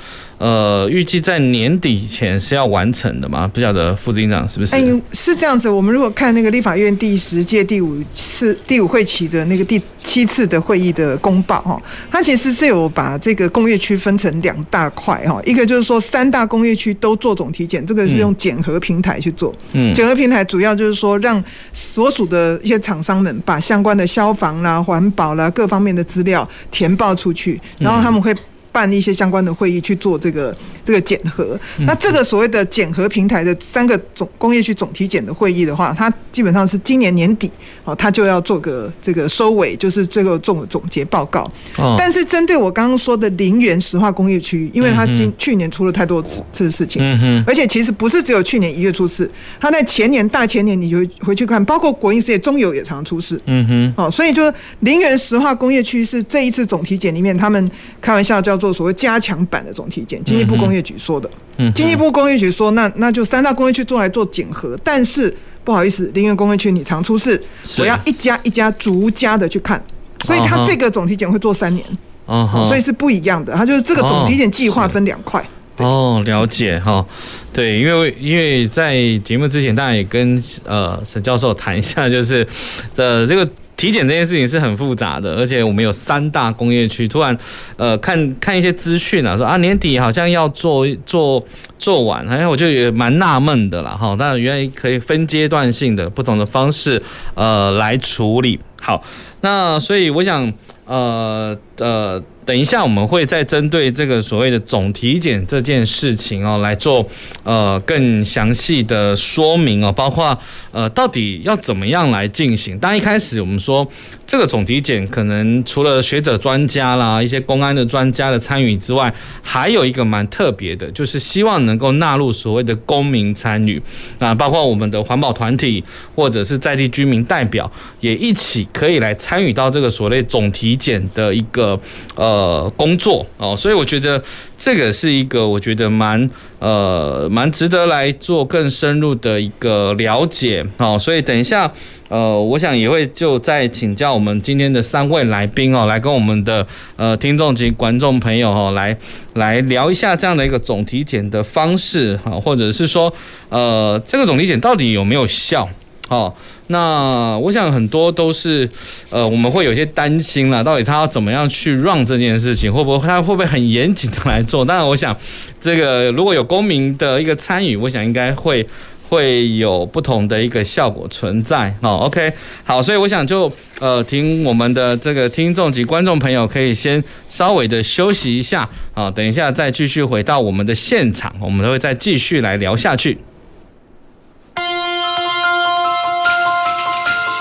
[0.41, 3.47] 呃，预计在年底前是要完成的吗？
[3.53, 4.75] 不晓得副执行长是不是？
[4.75, 5.69] 哎，是这样子。
[5.69, 19.53] 我们如果看那个立法院第十届第五次第五会期的那个第七次的会议的公报哈，它其实是有把这个工业区分成两大块哈，一个就是说三大工业区都做总体检，这个是用检核平台去做。
[19.73, 28.35] 嗯，检核平台主要就是说让所属的一些厂商们把相关的消防啦、环保啦各方面的资料填报出去，然后他们会。
[28.71, 37.51] 办一些相关的会议去做这个这个检核，那这个所谓的检核平台的三个总工业区总体检的会议的话，它基本上是今年年底
[37.91, 41.51] 哦，它就要做个这个收尾，就是这个总总结报告。
[41.97, 53.41] 但是针对我刚刚说的林园石化工业区，因为它今去年出了太多次次事情，嗯而且其实不是只有去年一月出事，它在前年大前年你就回去看，包括国营事业中油也常常出事。
[53.47, 58.61] 嗯哼，哦，所以就是林园石化工业区是这一次总体检里面，他们开玩笑叫。
[58.61, 61.27] 做所谓加强版的总体检，经济部工业局说的。
[61.57, 67.41] 嗯，经济部工业局说，那那就三大工业区做来做检核，但是不好意思，林园工业区你常出事，
[67.79, 69.83] 我要一家一家逐家的去看，
[70.23, 71.85] 所以他这个总体检会做三年，
[72.25, 75.43] 哦，所以是不一样的，他就是这个总体检计划分两块。
[75.77, 77.05] 哦，了解哈，
[77.53, 78.95] 对，因为因为在
[79.25, 82.47] 节目之前，大家也跟呃沈教授谈一下，就是
[82.95, 83.49] 呃这个。
[83.81, 87.35] 体检这件事情是很复杂的，而且我们有三大工业区，突然，
[87.77, 91.43] 呃，看看一些资讯啊，说啊年底好像要做做
[91.79, 97.01] 做完，好像我就也蛮纳闷的啦，哈，但原来可以分阶段性的不同的方式，
[97.33, 98.59] 呃，来处理。
[98.79, 99.03] 好，
[99.41, 100.53] 那所以我想，
[100.85, 102.21] 呃呃。
[102.51, 107.07] 等一下，我们会再针对这个所谓的总体检这件事情哦，来做
[107.43, 110.37] 呃更详细的说明哦，包括
[110.73, 112.77] 呃到底要怎么样来进行。
[112.77, 113.87] 当一开始我们说
[114.27, 123.81] 这个总体检，可能除了学者专家啦、一些公安的专家的参与之外，还有一个蛮特别的，就是希望能够纳入所谓的公民参与
[124.19, 125.81] 啊，包括我们的环保团体
[126.13, 131.79] 或者是在地居民代表，也一起可以来参与到这个所谓总体检的一个
[132.15, 132.40] 呃。
[132.41, 134.19] 呃，工作哦，所以我觉得
[134.57, 136.27] 这个是一个我觉得蛮
[136.57, 140.97] 呃蛮值得来做更深入的一个了解哦。
[140.97, 141.71] 所以等一下
[142.09, 148.97] 呃，我想也会就再请教我们今天的三位来宾哦，来跟我们的呃听众及观众朋友哦，来
[149.35, 153.13] 来聊一下这样的一个总体检的方式哈，或者是说
[153.49, 155.69] 呃这个总体检到底有没有效
[156.09, 156.33] 哦。
[156.71, 158.67] 那我想很多都是，
[159.09, 164.65] 呃，我们会有些担心了，到底他要怎么样去让这件事情，会不会他会不会很严谨的来做？
[164.65, 165.15] 当然，我想
[165.59, 168.65] 这个如果有公民的一个参与，我想应该会
[169.09, 171.73] 会有不同的一个效果存在。
[171.81, 172.31] 哦，OK，
[172.63, 183.17] 好，所以我想就呃，听我们的这个听众及观众朋友可以先稍微的休息一下啊，等一下再继续回到我们的现场，我们都会再继续来聊下去。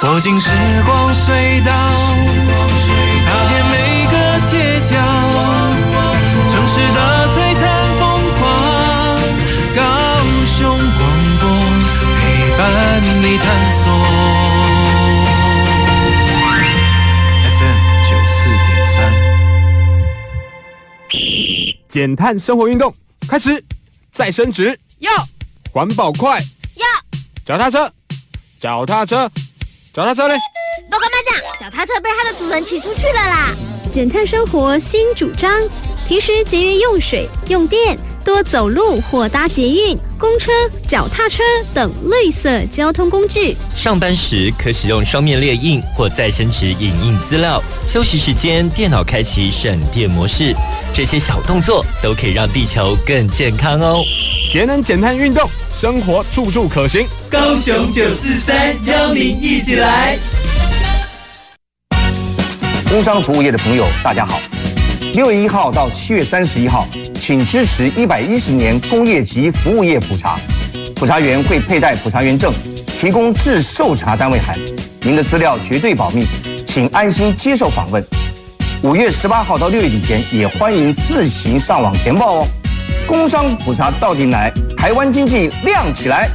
[0.01, 0.49] 走进时
[0.87, 1.73] 光隧道，
[3.27, 4.97] 踏遍每个街角，
[6.49, 7.63] 城市的璀璨
[7.99, 8.03] 风
[8.39, 8.43] 光。
[9.77, 9.83] 高
[10.57, 11.01] 雄广
[11.39, 11.45] 播
[12.19, 12.23] 陪
[12.57, 12.63] 伴
[13.21, 13.83] 你探索。
[17.59, 17.77] FM
[18.09, 18.99] 九四点三，
[21.91, 22.95] 减碳生活运动
[23.29, 23.63] 开始，
[24.11, 25.13] 再升职，要
[25.71, 26.41] 环保快，
[26.77, 26.87] 要
[27.45, 27.93] 脚踏车，
[28.59, 29.31] 脚踏车。
[29.93, 30.35] 脚踏车嘞，
[31.59, 33.49] 卡车被它的主人骑出去了啦。
[33.93, 35.51] 减碳生活新主张，
[36.07, 40.53] 平时节约用水用电，多走路或搭捷运、公车、
[40.87, 41.43] 脚踏车
[41.75, 43.57] 等绿色交通工具。
[43.77, 47.61] 上班时可使用双面列印或再生纸影印资料。
[47.85, 50.55] 休息时间电脑开启省电模式。
[50.95, 54.01] 这些小动作都可以让地球更健康哦。
[54.53, 55.49] 节能减碳运动，
[55.81, 57.07] 生活处处可行。
[57.31, 60.19] 高雄九四三邀您一起来。
[62.91, 64.39] 工商服务业的朋友，大家好。
[65.15, 70.39] 六月一号到七月三十一号，请支持一百一十年工业及服务业普查。
[70.95, 72.53] 普查员会佩戴普查员证，
[73.01, 74.59] 提供制受查单位函。
[75.01, 76.27] 您的资料绝对保密，
[76.67, 78.05] 请安心接受访问。
[78.83, 82.47] 五月十八号到六月底前，也欢迎自行上网填报哦。
[83.11, 86.31] 工商普查到底来，台湾经济亮起来。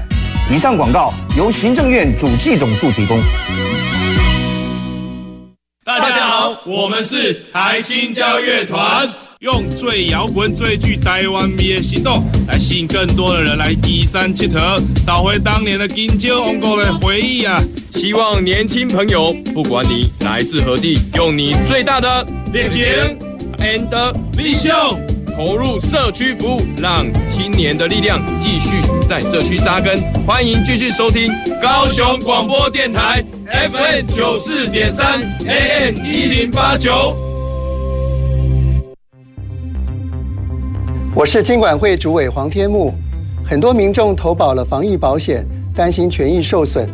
[0.51, 3.17] 以上广告由行政院主计总处提供。
[5.85, 9.09] 大家好，我们是台青交乐团，
[9.39, 17.57] 用最摇滚、最具台湾味的行动，来吸引更多的人来义山铁佗，找回当年的金蕉王国的回忆啊！
[17.93, 22.83] 希望年轻朋友，不管你来自何地，用你最大的热情
[23.59, 23.87] and
[24.35, 24.99] 力量，
[25.35, 30.01] 投入社区服务，让青年的力量继续在社区扎根。
[30.25, 31.29] 欢迎继续收听
[31.61, 37.13] 高雄广播电台 FM 九四点三 AM 一零八九。
[41.13, 42.93] 我是金管会主委黄天木。
[43.43, 45.45] 很多民众投保了防疫保险，
[45.75, 46.87] 担心权益受损，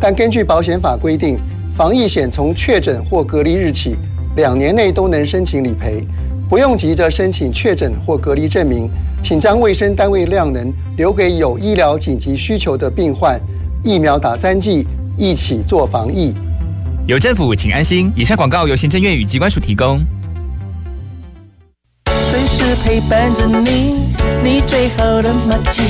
[0.00, 1.36] 但根据保险法规定，
[1.72, 3.96] 防疫险从确诊或隔离日起
[4.36, 6.04] 两年内都能申请理赔。
[6.48, 8.88] 不用急着申请确诊或隔离证明，
[9.22, 13.38] 请将卫生单位量能留给有医疗紧急需求的病患。
[13.84, 16.34] 疫苗打三剂，一起做防疫。
[17.06, 18.10] 有政府，请安心。
[18.16, 20.00] 以上广告由行政院与机关署提供。
[22.30, 25.82] 随时陪伴着你，你最好的麻吉，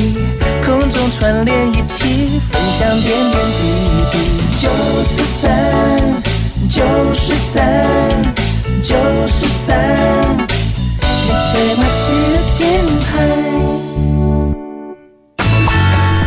[0.64, 3.62] 空中串联一起，分享点点滴
[4.12, 4.18] 滴。
[4.60, 4.68] 九
[5.04, 5.50] 十三，
[6.68, 8.34] 九十三，
[8.82, 8.94] 九
[9.26, 10.36] 十三。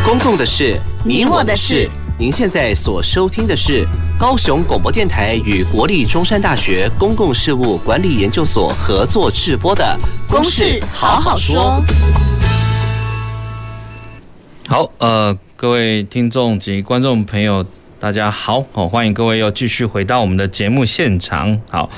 [0.04, 1.88] 公共的事，你我的事。
[2.18, 3.86] 您现在所收听的是
[4.18, 9.98] 高雄广播电台与国立中山大学公共事务管理研究所合作制播的
[10.30, 11.82] 《公事好好说》。
[14.68, 17.64] 好，呃，各位听众及观众朋友，
[17.98, 21.58] 大家好，好，欢迎各位又继续回到我们的节目现场。
[21.70, 21.88] 好。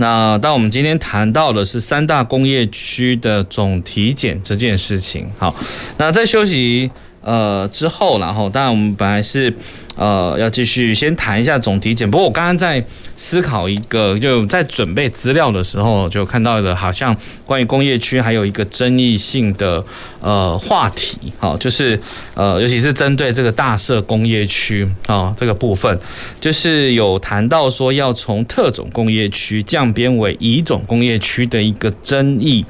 [0.00, 5.52] 那当我们今天谈到的是三大工业区的总体检这件事情，好，
[5.96, 6.88] 那在休息
[7.28, 9.52] 呃之后，然后当然我们本来是。
[9.98, 12.08] 呃，要继续先谈一下总体检。
[12.08, 12.80] 不过我刚刚在
[13.16, 19.84] 思考一个，就在准备资料的时候，就看到了，好像关于工业区还有一个争议性的
[20.20, 22.00] 呃话题，好，就是
[22.34, 25.98] 呃，尤其是针对这个大社工业区啊这个部分，
[26.40, 32.64] 就是有谈到说要从特种工业区降编为乙种工业区的一个争议。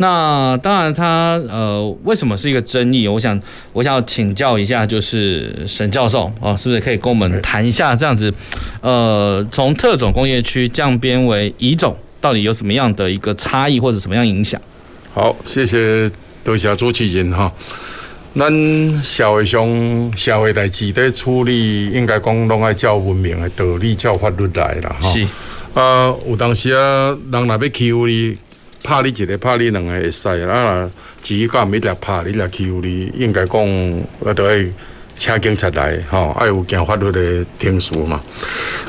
[0.00, 3.06] 那当然，它呃，为什么是一个争议？
[3.06, 3.38] 我想，
[3.74, 8.32] 我想要请教一下，就是沈教授哦，是不是可以跟我们谈一下这样子？
[8.80, 14.58] 呃，从特种工业区降编为乙种，到底有什么样的一个差异，或者什么样影响？
[15.12, 16.10] 好，谢谢
[16.42, 17.52] 多谢主持人哈。
[18.34, 25.12] 咱社会上社会代志在处理，应该讲拢爱照文明的道理，照法律来啦哈。
[25.12, 25.26] 是
[25.78, 28.38] 啊，有当时啊，人若要欺负你。
[28.82, 30.90] 拍你一个，拍你两个会使啊！
[31.22, 34.70] 至于讲没得拍你，来欺负你，应该讲我都会
[35.18, 38.22] 请警察来，吼，爱有行法律的程序嘛。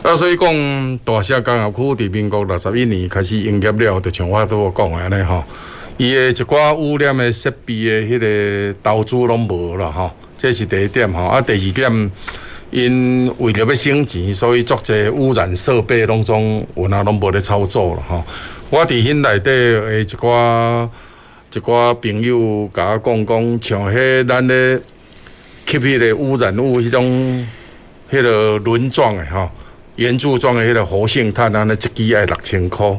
[0.02, 5.44] 啊，所以讲大社工业区伫民国六十一年开始营业了，就像我都有讲安尼吼，
[5.98, 11.24] 伊的一寡污染的设备的迄个投资拢无了吼，这是第一点吼。
[11.26, 12.12] 啊，第二点，
[12.72, 18.24] 因为了要省钱，所以做这污染设备拢总有哪拢无咧操作了吼。
[18.72, 20.88] 我伫遐内底诶一寡
[21.54, 24.80] 一寡朋友甲我讲讲，像迄咱咧
[25.66, 27.46] 吸迄个污染物，迄种
[28.10, 29.50] 迄个轮状诶吼，
[29.98, 32.98] 圆柱状诶迄个活性炭，安尼一支爱六千箍，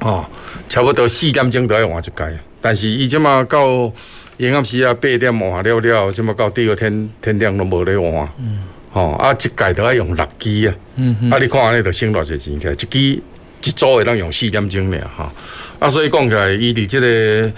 [0.00, 0.24] 哦，
[0.70, 2.32] 差不多四点钟都要换一盖。
[2.62, 3.66] 但是伊即马到
[4.38, 8.60] 营业时啊八点换了了，即马到第二天天亮拢无咧换，嗯，
[8.90, 13.22] 吼啊一盖都要用六支啊，嗯嗯，啊你看安尼就省偌侪钱起来，一支。
[13.62, 15.32] 一组会当用四点钟尔哈，
[15.78, 17.52] 啊，所以讲起来，伊伫即个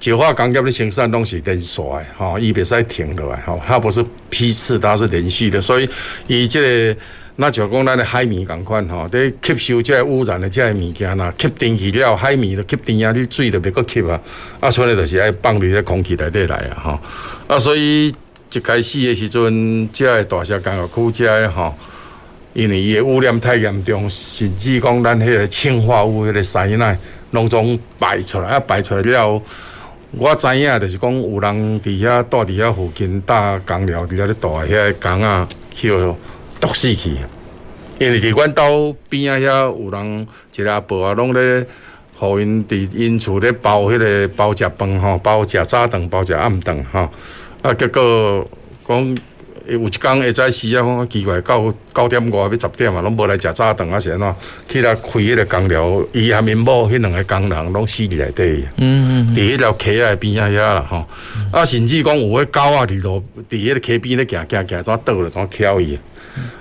[0.00, 5.88] 石化工业的生产拢是连续的，吼，伊袂使停落来，吼，它不是批次，它是连续的，所以
[6.26, 6.96] 伊即个
[7.36, 14.20] 那就讲咱的海绵共款吼，伫吸收即个污染的即个物件呐，吸进去了，海绵就吸电啊，你水就别个吸啊，
[14.60, 17.00] 啊，所以就是爱放入咧空气内底来啊，吼，
[17.46, 18.14] 啊，所以
[18.52, 21.74] 一开始的时阵，即个大峡工业区即个吼，
[22.54, 26.98] 因为伊的污染太严重，甚至讲咱迄个氰化物迄个屎奶
[27.32, 29.42] 拢总排出来，啊，排出来了，
[30.12, 35.92] 我知影就是讲有人伫遐住伫遐附近搭工寮伫遐咧住遐个工啊，去。
[36.60, 37.10] 毒死去，
[37.98, 40.26] 因为伫阮兜边仔遐有人
[40.56, 41.66] 一个阿婆啊，拢咧，
[42.16, 47.10] 互因伫因厝咧包迄个包食饭吼，包食早顿，包食暗顿吼，
[47.60, 48.48] 啊结果
[48.88, 49.18] 讲
[49.66, 54.34] 有一工会早时啊，讲奇怪，到九点外要十点啊，拢无来食早顿啊，是安怎？
[54.68, 61.06] 去来开迄个工寮，伊含因某迄两个工人拢死伫内底，嗯嗯，伫迄条溪仔边仔遐啦吼，
[61.50, 65.98] 啊甚至讲有迄狗啊伫路伫迄个溪边咧行行行，怎倒了怎翘伊。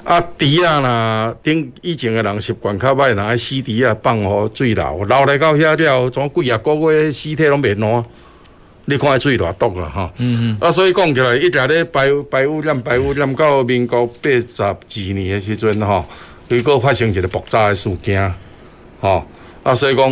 [0.04, 8.06] 啊，猪啊啦，顶以前的人习惯较歹，拿死猪啊放互水流，流来到遐了，怎几啊个月尸体拢袂烂？
[8.86, 10.14] 你看水偌毒啦，哈。
[10.18, 10.58] 嗯嗯。
[10.60, 14.78] 啊，所以讲起来，一直咧排排污染，排污染到民国八十二
[15.14, 16.06] 年的时阵，吼，
[16.50, 18.34] 结果发生一个爆炸的事件，
[19.00, 19.26] 吼。
[19.64, 20.12] 啊，所以讲，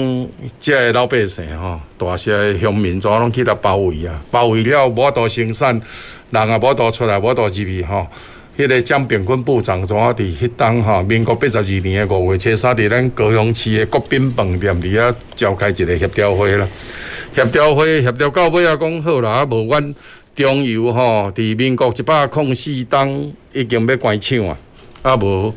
[0.61, 4.21] 即个老百姓，吼，大些乡民怎拢去甲包围啊？
[4.31, 5.81] 包围了，无法度生产，
[6.29, 8.07] 人也无法度出来，无法度入去，吼。
[8.57, 10.13] 迄个蒋炳坤部长怎啊？
[10.13, 16.65] 伫迄当吼，民国八十二年诶五月七三，伫咱高雄市诶国宾饭店里遐召开一个协调会啦。
[17.33, 19.95] 协调会协调到尾啊，讲好啦，啊无阮
[20.35, 23.09] 中油吼，伫民国一百零四当
[23.53, 24.57] 已经要关厂啊，
[25.01, 25.53] 啊无，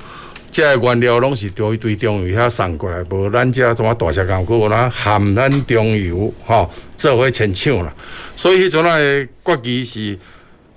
[0.51, 7.93] 即个原料拢是对对中油遐送过来，无咱遮怎啊大只工具啦，含咱中油吼做伙迁厂啦。
[8.37, 10.19] 所以迄阵啊，国旗是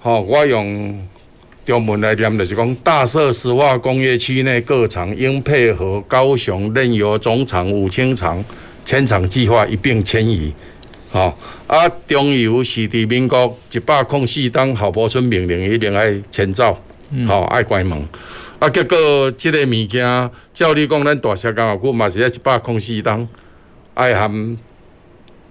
[0.02, 1.08] 吼，我用。
[1.68, 8.42] 中文来念就是讲，大社石化工业区内各厂应配合高雄炼油总厂五清厂
[8.86, 10.54] 迁厂计划一并迁移。
[11.18, 16.78] 好，啊，中油是伫民国一百零四当郝柏村命令一定爱迁走，
[17.26, 18.08] 好爱关门。
[18.60, 23.28] 啊，结果即个物件，照理讲，咱大社工业区嘛是在一百零四当
[23.96, 24.58] 爱含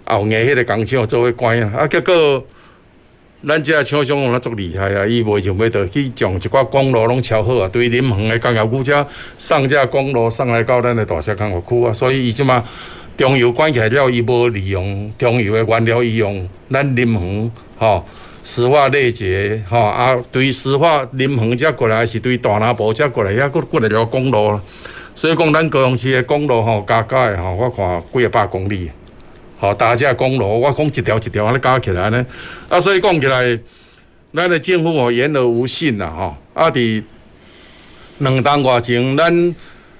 [0.04, 2.46] 后面迄个工厂做伙关啊，啊，结果。
[3.46, 5.06] 咱遮厂商用得足厉害啊！
[5.06, 9.06] 伊袂想要倒去将一寡公路拢超好啊，对临横的工业区遮
[9.38, 12.64] 上架公路送来到咱的大社工业区啊，所以伊即马
[13.16, 18.04] 中油关起来了，伊无利用中油的原料，伊用咱临横吼
[18.44, 24.60] 石化内结吼啊，对石化临横遮过来，是对大南部遮过来，遐过过来条公路，
[25.14, 28.90] 所以讲咱高雄市的公路吼加加的吼，我看几啊百公里。
[29.58, 32.26] 吼，大家公路，我讲一条一条安尼加起来呢，
[32.68, 33.58] 啊，所以讲起来，
[34.34, 37.02] 咱的政府哦言而无信啦，吼，啊，伫
[38.18, 39.54] 两当外前，咱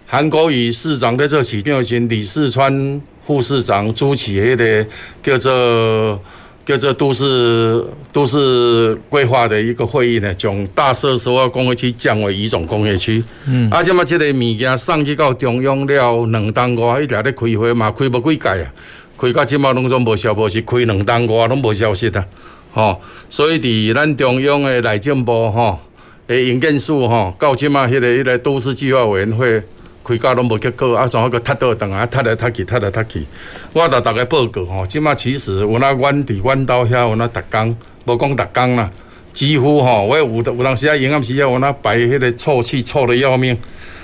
[0.09, 4.87] 韩国瑜市长在做市长时，李四川副市长主持迄个
[5.21, 6.23] 叫做
[6.65, 18.73] 叫做都市都市规划的一个会议呢，将大社石化工业区降为乙种工业区，嗯，啊，即嘛，即个物件送去到中央了，两当外一直咧开会嘛，开无几届啊。
[19.19, 22.25] 开到即马拢总无消息，是开两当外拢无消息啊！
[22.73, 25.81] 吼，所以伫咱中央的内政部吼，
[26.29, 29.61] 诶营建署吼，到即嘛迄个迄个都市计划委员会
[30.07, 33.27] 开到拢无结果，啊，怎啊个踢倒转啊，踢来踢去，踢来踢去。
[33.73, 38.91] 我甲大家报告吼，即马其实有那阮伫阮兜遐有那逐工，无讲逐工啦，
[39.33, 43.57] 几乎吼，我有有当时啊，营暗时啊，有那排迄个臭气臭得要命，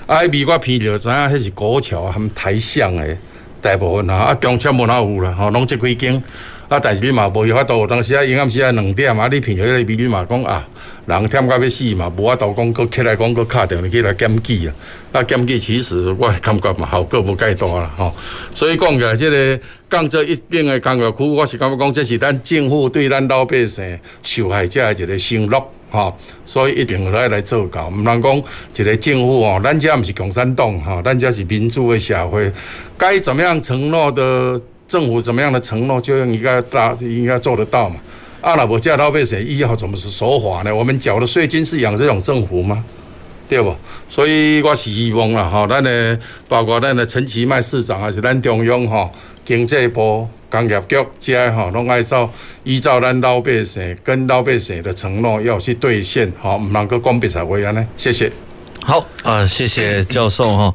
[0.06, 3.16] 啊，迄味我闻着知影，迄是古桥啊，含台橡诶。
[3.60, 6.20] 大部分哈啊，中车无哪有啦，吼，拢即几间
[6.68, 10.66] 啊，但是你嘛无法度，当时啊，阴暗时啊两点啊，你凭着迄个味你嘛讲啊，
[11.04, 14.74] 人忝到要死嘛，无法度讲，搁起来讲，搁敲电话去来检举啊，
[15.12, 18.14] 啊检举其实我感觉嘛效果无介大啦，吼，
[18.54, 25.72] 所以讲起来，即个降这一边的工业区，我是感觉讲，这是咱政府对咱老百姓受害者的一个承诺。
[25.90, 26.10] 哈，
[26.46, 28.42] 所以一定要来来做到，毋通讲
[28.76, 32.50] 一个政府哦，咱遮毋是共产党哈，咱遮是民主的社会，
[32.96, 37.96] 该怎么样承诺的政府怎么样的承诺，就应该大应该做得到嘛。
[38.42, 40.74] 啊，那无这老百姓以后怎么是守法呢？
[40.74, 42.84] 我们缴的税金是养这种政府吗？
[43.48, 43.74] 对不？
[44.08, 46.18] 所以我是希望啦，哈，咱的
[46.48, 49.10] 包括咱的陈其迈市长，还是咱中央哈
[49.44, 50.28] 经济部。
[50.50, 52.30] 工业局这吼，拢爱照
[52.62, 57.86] 依照咱老百姓跟老百姓的承诺要去兑现，吼，唔能够光别啥话安呢。
[57.96, 58.30] 谢谢。
[58.84, 60.74] 好啊、呃，谢谢教授哈。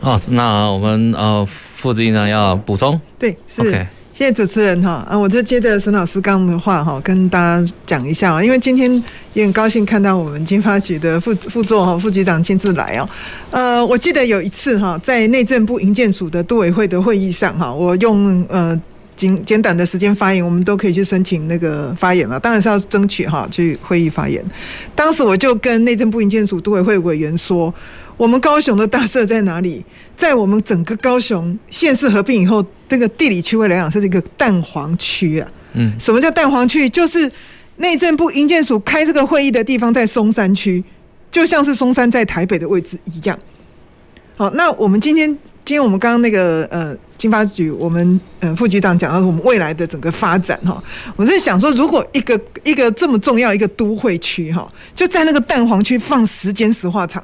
[0.00, 2.98] 好，那我们呃副执行长要补充。
[3.18, 3.60] 对，是。
[3.60, 3.86] Okay.
[4.20, 9.02] 谢谢主持人哈啊，我就接着沈老师刚刚的话哈，跟大家讲一下啊，因为今天
[9.32, 13.08] 也很高兴看到我们经发局的副副座哈副局长亲自来哦。
[13.50, 18.78] 呃，我记得有一次哈，在内政部营建署的都委会的会议上哈，我用呃
[19.16, 24.44] 简简短的时间发言，我们都可以去申请那个发言了，当然是要争取哈去会议发言。
[24.94, 27.72] 当时我就跟内政部营建署都委会委员说。
[28.18, 29.82] 我们高雄的大社在哪里？
[30.14, 35.48] 在我们整个高雄县市合并以后，这个地理区位来讲，是一个蛋黄区啊。
[35.74, 36.88] 嗯，什么叫蛋黄区？
[36.88, 37.30] 就是
[37.76, 40.82] 内政部营建署开这个会议的地方在松山区，
[41.30, 43.38] 就像是松山在台北的位置一样。
[44.36, 45.28] 好，那我们今天，
[45.64, 50.82] 今天我们刚刚那个呃经发局，我们呃副局长讲到我们未来的整个发展哈，
[51.14, 57.22] 我在想说，如果一个一个这么重要一个都会区哈，就在那个蛋黄区放十间石化厂。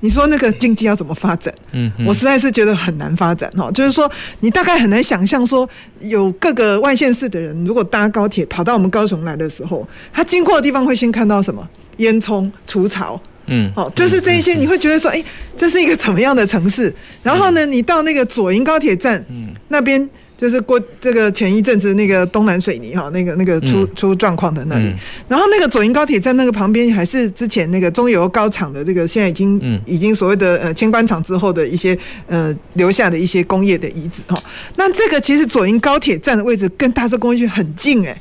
[0.00, 1.52] 你说那个经济要怎么发展？
[1.72, 3.70] 嗯，我实在是觉得很难发展哈。
[3.72, 5.68] 就是说，你大概很难想象说，
[6.00, 11.66] 有各个外县市的人，如果搭高铁跑到我们高雄来的时候，他经过的地方会先看到什么？
[11.98, 15.24] 烟囱、除草，嗯，哦，就是这一些，你会觉得说，哎，
[15.56, 16.94] 这是一个怎么样的城市？
[17.22, 20.08] 然后呢，你到那个左营高铁站，嗯，那边。
[20.36, 24.94] 就是过这个前一阵子那个东南水泥哈，那个那个出出状况的那里，
[25.28, 34.36] 然后那个左营高铁站那个旁边还是之前那个中油高厂的这个现在已经已经所谓的呃迁关厂之后的一些呃留下的一些工业的遗址哈，
[34.76, 38.20] 那这个其实左营高铁站的位置跟大社工业区很近哎。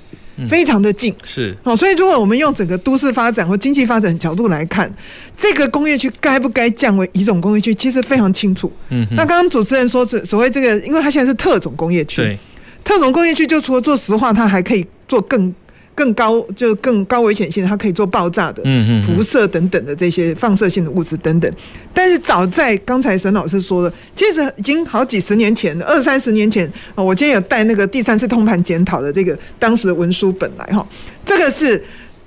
[0.49, 1.55] 非常的近，是。
[1.63, 4.91] 哦，所以如果我们用整个都市发展或经济发展角度来看，
[5.37, 8.71] 这个工业区该不该降为乙种工业区，其实非常清楚。
[8.89, 12.37] 嗯，那刚刚主持人说是所谓这个，因为它现在是特种工业区，对，
[12.83, 15.53] 特种工业区就除了做石化，它还可以做更。
[15.95, 21.49] 更高就更高危险性，它可以做爆炸的、嗯嗯辐射等等的这些放射性的物质等等。
[21.93, 30.85] 但是早在刚才沈老师说的，其实已经好几十年前，二三十年前啊，我今天有带那个第三次通盘检讨的这个当时的文书本来哈，
[31.25, 31.81] 这个是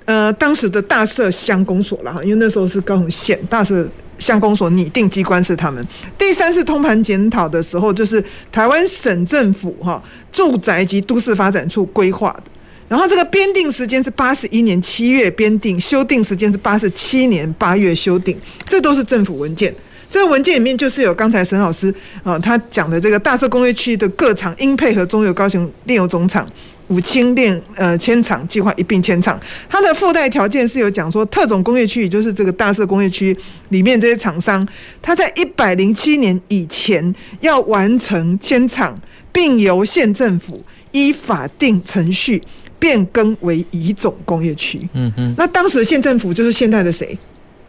[0.05, 5.85] 呃当时的大社乡公所了哈，因为那时候是高雄县大社乡公所拟定机关是他们。
[6.17, 10.01] 第三次通盘检讨的时候，就是台湾省政府哈
[10.31, 12.43] 住宅及都市发展处规划的。
[12.89, 18.37] 然后这个编定时间是八十一年七月编定，修订时间是八十七年八月修订，
[18.67, 19.73] 这都是政府文件。
[20.11, 26.49] 这个文件里面就是有刚才沈老师啊他讲的这个大社工业区的各厂应配合中油高雄炼油总厂、
[26.87, 29.39] 五清炼呃铅厂计划一并迁厂。
[29.69, 33.37] 它的附带条件是有讲说，特种工业区也就是这个大社工业区
[33.67, 34.67] 里面这些厂商，
[34.99, 38.99] 他在一百零七年以前要完成迁厂，
[39.31, 40.59] 并由县政府
[40.89, 42.41] 依法定程序。
[42.79, 44.79] 变更为乙种工业区。
[44.93, 47.17] 嗯嗯，那当时的县政府就是现在的谁？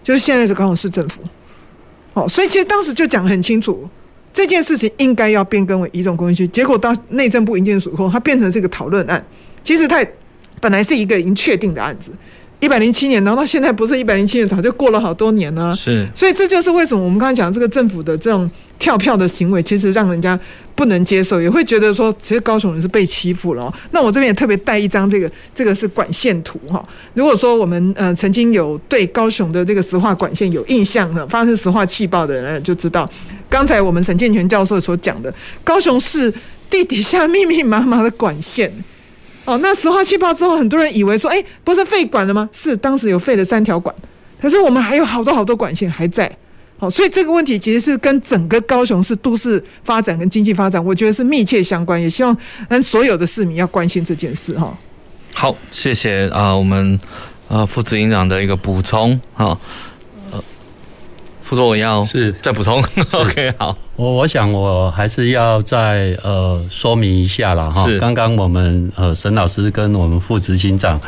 [0.03, 1.21] 就是现在的高雄市政府。
[2.15, 3.89] 哦，所以其实当时就讲得很清楚，
[4.33, 6.49] 这件事情应该要变更为乙种工业区。
[6.49, 9.25] 结果到内政部营建署后，它变成是一个讨论案。
[9.63, 10.05] 其实它
[10.61, 12.11] 本来是一个已经确定的案子。
[12.61, 15.73] 一百零七年，然后到现在不是一百零七年，早就过了好多年了。
[15.73, 18.49] 是，所以这就是为什么我们刚才讲这个政府的这种
[18.79, 20.39] 跳票的行为，其实让人家
[20.75, 23.73] 不能接受，也会觉得说，其实高雄人是被欺负了。
[23.93, 26.87] 那我这边也特别带一张这个，这个是管线图哈。
[27.15, 33.09] 如果说我们呃曾经有对高雄的这个石化管线有印象的，发生石化气爆的人就知道，
[33.49, 35.33] 刚才我们沈建全教授所讲的，
[35.65, 36.31] 高雄市
[36.69, 38.71] 地底下密密麻麻的管线。
[39.51, 42.49] 哦，那石化气泡之后，很多人以为说，哎、欸，不是废管了吗？
[42.53, 43.95] 是，当时有废了三条管，
[44.41, 46.31] 可是我们还有好多好多管线还在。
[46.79, 52.01] 好，所以这个问题其实是跟整个高雄市都市发展跟经济发展，我觉得是密切相关。
[52.01, 52.35] 也希望
[52.69, 54.73] 让所有的市民要关心这件事哈。
[55.35, 56.99] 好，谢谢啊、呃，我们
[57.49, 59.59] 呃副执行长的一个补充哈。
[61.43, 62.81] 副座我要是再补充，
[63.11, 67.87] OK，好，我我想我还是要再呃说明一下了哈。
[68.01, 70.99] 刚刚我们呃沈老师跟我们副执行长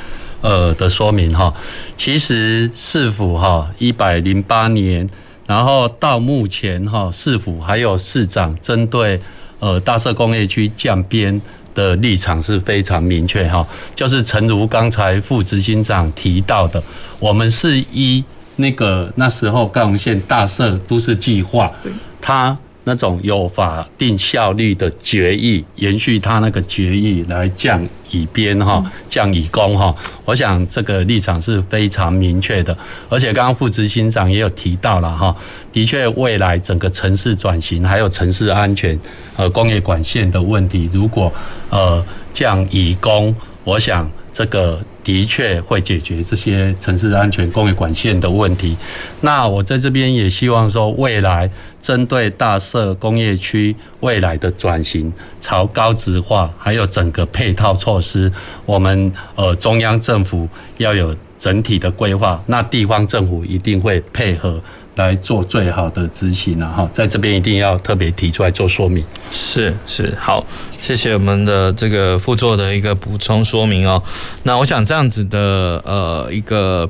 [0.43, 1.51] 呃的说明哈，
[1.97, 5.09] 其实市府哈一百零八年，
[5.47, 9.19] 然后到目前哈市府还有市长针对
[9.59, 11.41] 呃大社工业区降编
[11.75, 16.83] 的立场是非常明确哈，就是诚如刚才副执行长提到的，
[17.19, 18.23] 我们是依。
[18.57, 21.73] 那个那时候高雄县大社都市计划，
[22.21, 27.81] 他那种有法定效力的决议，延续他那个决议来降
[28.11, 29.95] 乙编哈，降乙工哈。
[30.25, 32.77] 我想这个立场是非常明确的，
[33.09, 35.35] 而且刚刚副执行长也有提到了哈，
[35.73, 38.99] 的确未来整个城市转型还有城市安全
[39.37, 41.33] 和工业管线的问题，如果
[41.71, 42.05] 呃
[42.35, 44.11] 降乙工，我想。
[44.35, 48.75] 这个的确会解决这些城市安全、工业管线的问题。
[49.21, 51.51] 那我在这边也希望说，未来
[51.83, 58.33] 针对大社工业区未来的转型，朝高质化，还有整个配套措施，
[58.65, 64.59] 我们呃中央政府要有整体的规划，那地方政府一定会配合。
[64.97, 69.03] 来做最好的执行了哈，在这边一定要特别提出来做说明。
[69.31, 70.45] 是是，好，
[70.79, 74.03] 谢谢我们的这个副座的一个补充说明哦。
[74.43, 76.87] 那我想这样子的呃一个。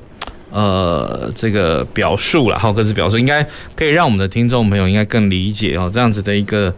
[0.52, 3.42] 呃，这个表述了，哈，各自表述应该
[3.74, 6.72] 可以让我们的听众朋友应该更理解哦，这样子的一个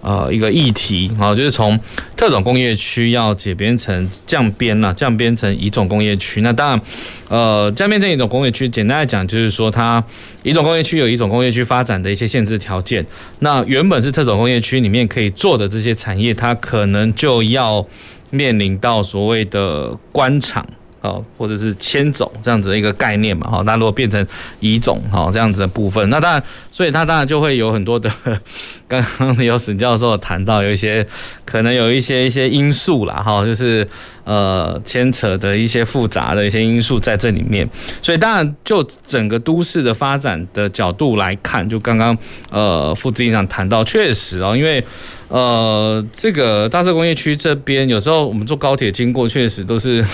[0.00, 1.78] 呃一个议题，好，就是从
[2.16, 6.40] 特种工业区要解编成降编了，降编成乙种工业区。
[6.40, 6.80] 那当然，
[7.28, 10.02] 呃，降编成乙种工业区，简单来讲就是说，它
[10.42, 13.06] 乙种工业区有乙种工业区发展的一些限制条件。
[13.38, 17.86] 那原本是特种工业区里面可以做的这些产业，它可能就要
[18.30, 20.66] 面临到所谓的关厂。
[21.00, 24.24] 哦，或者是迁走这样子的一个概念嘛，哈，那如果变成
[24.60, 28.10] 乙种，哈，这样子的部分，那当然，所以它当然就会有很多的，
[28.86, 31.06] 刚刚有沈教授谈到有一些
[31.44, 33.86] 可能有一些一些因素啦，哈，就是
[34.24, 37.68] 呃牵扯的一些复杂的一些因素在这里面，
[38.02, 42.16] 所以当然就整个都市的发展的角度来看，就刚刚
[42.50, 44.84] 呃副执行长谈到，确实哦，因为。
[45.32, 50.04] 呃，这个大社工业区这边，有时候我们坐高铁经过，确实都是，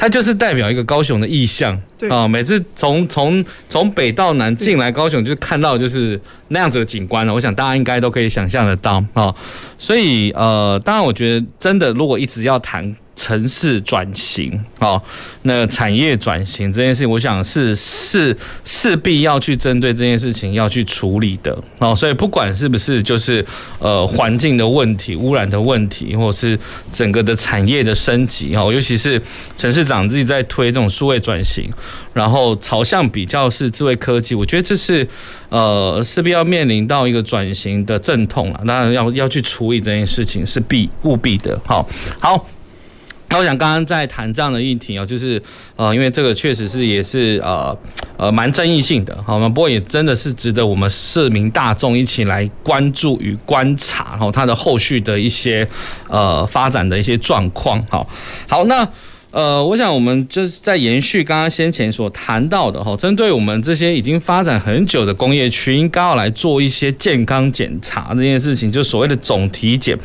[0.00, 1.78] 它就是代表一个高雄的意象。
[1.98, 6.18] 对啊，每次从从从北到南进来高雄，就看到就是
[6.50, 7.34] 那样子的景观了。
[7.34, 9.34] 我想大家应该都可以想象得到啊。
[9.76, 12.94] 所以呃，当然我觉得真的，如果一直要谈。
[13.16, 14.98] 城市转型，哦，
[15.42, 18.34] 那产业转型这件事情，我想是是
[18.64, 23.44] 势必要去针对这件事情要去处理的，哦，所以不管是不是就是
[23.78, 26.58] 呃环境的问题、污染的问题，或是
[26.90, 29.20] 整个的产业的升级，哦，尤其是
[29.54, 31.70] 陈市长自己在推这种数位转型，
[32.12, 35.06] 然后朝向比较是智慧科技，我觉得这是
[35.48, 41.88] 呃势必要面临到一个转型的阵痛了，当然要要去处理这件事情是必务必的，好，
[42.18, 42.46] 好。
[43.32, 45.40] 那我想刚刚在谈这样的议题哦，就是
[45.76, 47.78] 呃，因为这个确实是也是呃
[48.16, 49.48] 呃蛮争议性的，好吗？
[49.48, 55.64] 不过也真的是值得我们市民大众一起来关注与观察，哈，它的后续的一些
[56.08, 58.04] 呃发展的一些状况，好，
[58.48, 58.88] 好，那。
[59.30, 69.96] 呃，我想我们就是在延续刚刚先前所谈到的哈，针对我们这些已经发展很久的工业区，应该要来做一些健康检查这件事情，就所谓的总体检。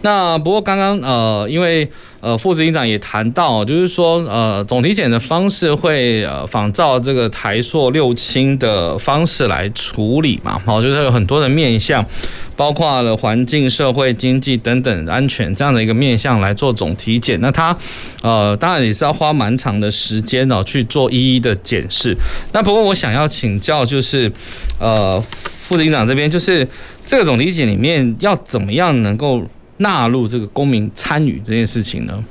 [0.00, 1.86] 那不过刚刚呃，因为
[2.22, 12.02] 呃副执行长也谈到，就是说呃总体检的方式会呃仿照这个台塑六轻的方式来处理嘛，好，就是有很多的面向。
[12.54, 17.76] 包括了环境、社会、经济等等安全这样的一个面向来做总体检，那它
[18.22, 22.14] 呃当然也是要花蛮长的时间哦去做一一的检视。
[22.52, 24.30] 那不过我想要请教就是
[24.78, 25.20] 呃
[25.66, 26.68] 副执行长这边，就是
[27.04, 29.42] 这个总体检里面要怎么样能够
[29.78, 32.24] 纳入这个公民参与这件事情呢？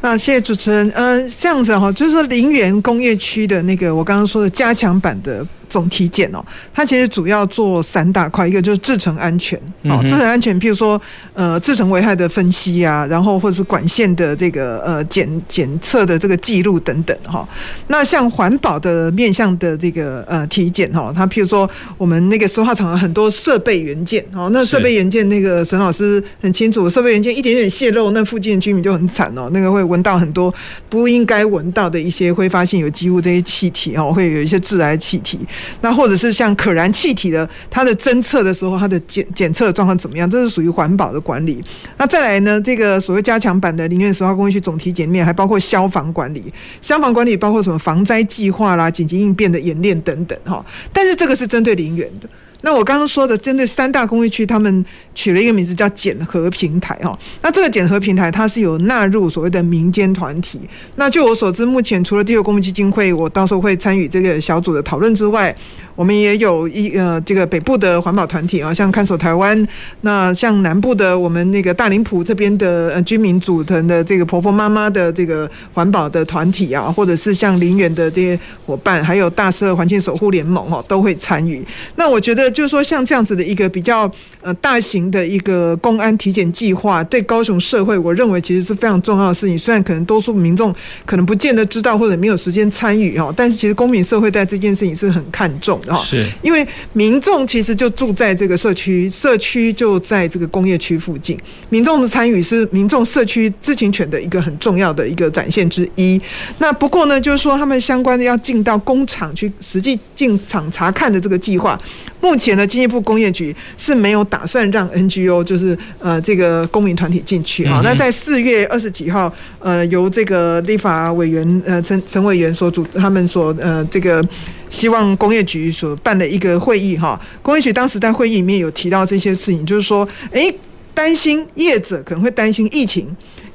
[0.00, 0.90] 啊，谢谢主持人。
[0.94, 5.46] 呃，这样子哈，就是说林园工业区的那个我刚刚说的加强版的。
[5.70, 6.44] 总体检哦，
[6.74, 11.00] 它其实主要做三大块，一个就是制程安全，哦，制程安全，譬如说
[11.32, 17.48] 呃制程危害的分析啊，然后或者是管线的这个呃检检测的这个记录等等哈。
[17.86, 30.52] 那像环保的面向的这个呃体检哈，它譬如说我们那个石化厂很多设备元件哦，那设备元件那个沈老师很清楚，设备元件一点点泄漏，那附近的居民就很惨哦，那个会闻到很多
[30.88, 35.38] 不应该闻到的一些挥发性有机物这些气体哦，会有一些致癌气体。
[35.80, 40.28] 那或者是像可燃气体的，它的侦测的时候，它的检检测的状况怎么样？
[40.28, 41.62] 这是属于环保的管理。
[41.96, 42.60] 那再来呢？
[42.60, 46.52] 这个所谓加强版的林园石化工业区总体检验，还包括消防管理。
[46.80, 50.64] 消防管理包括什么防灾计划啦、紧急应变的演练等等哈。
[50.92, 52.28] 但是这个是针对林园的。
[52.62, 54.84] 那我刚刚说的，针对三大工业区，他们
[55.14, 57.18] 取了一个名字叫检核平台哈。
[57.42, 60.60] 那这个检核平台，它是有纳入所谓的民间团体。
[60.96, 65.54] 那据我所知，目前除了地球公益基金会，我到时候会参与这个小组的讨论之外。
[66.00, 69.54] 我们也有一呃，这个北部的环保团体啊，像看守台湾；
[70.00, 81.62] 那像南部的我们那个大林埔这边的呃居民组成的这个婆婆妈妈的这个环保的团体啊，或者是像林园的这些伙伴，还有大社环境守护联盟哦，都会参与。
[81.96, 89.58] 那我觉得就是说，像这样子的一个比较呃大型的一个公安体检计划，对高雄社会，我认为其实是非常重要的事情。
[89.58, 90.74] 虽然可能多数民众
[91.04, 95.89] 可能不见得知道，或者没有时间参与哦，但是其实公民社会在这件事情是很看重的。
[95.94, 96.02] 哈。
[96.02, 101.38] 是，因为民众其实就住在这个社区，社区就在这个工业区附近，
[101.68, 106.20] 民众的参与是民众社区知情权的一个很重要的一个展现之一。
[106.58, 111.80] 那不过呢，就是说他们相关的要进到工厂去实际进厂查看的这个计划，
[112.20, 117.80] 目前呢，经济部工业局是没有打算让 NGO 就是呃这个公民团体进去哈。
[117.82, 124.26] 那在四月二十几号，呃，由这个立法委员呃陈陈委员所主，他们所呃这个
[124.68, 127.20] 希望工业局所办的一个会议哈。
[127.42, 130.54] 工业局当时在会议里面有提到这些事情，就是说，诶，
[130.94, 133.08] 担心业者可能会担心疫情。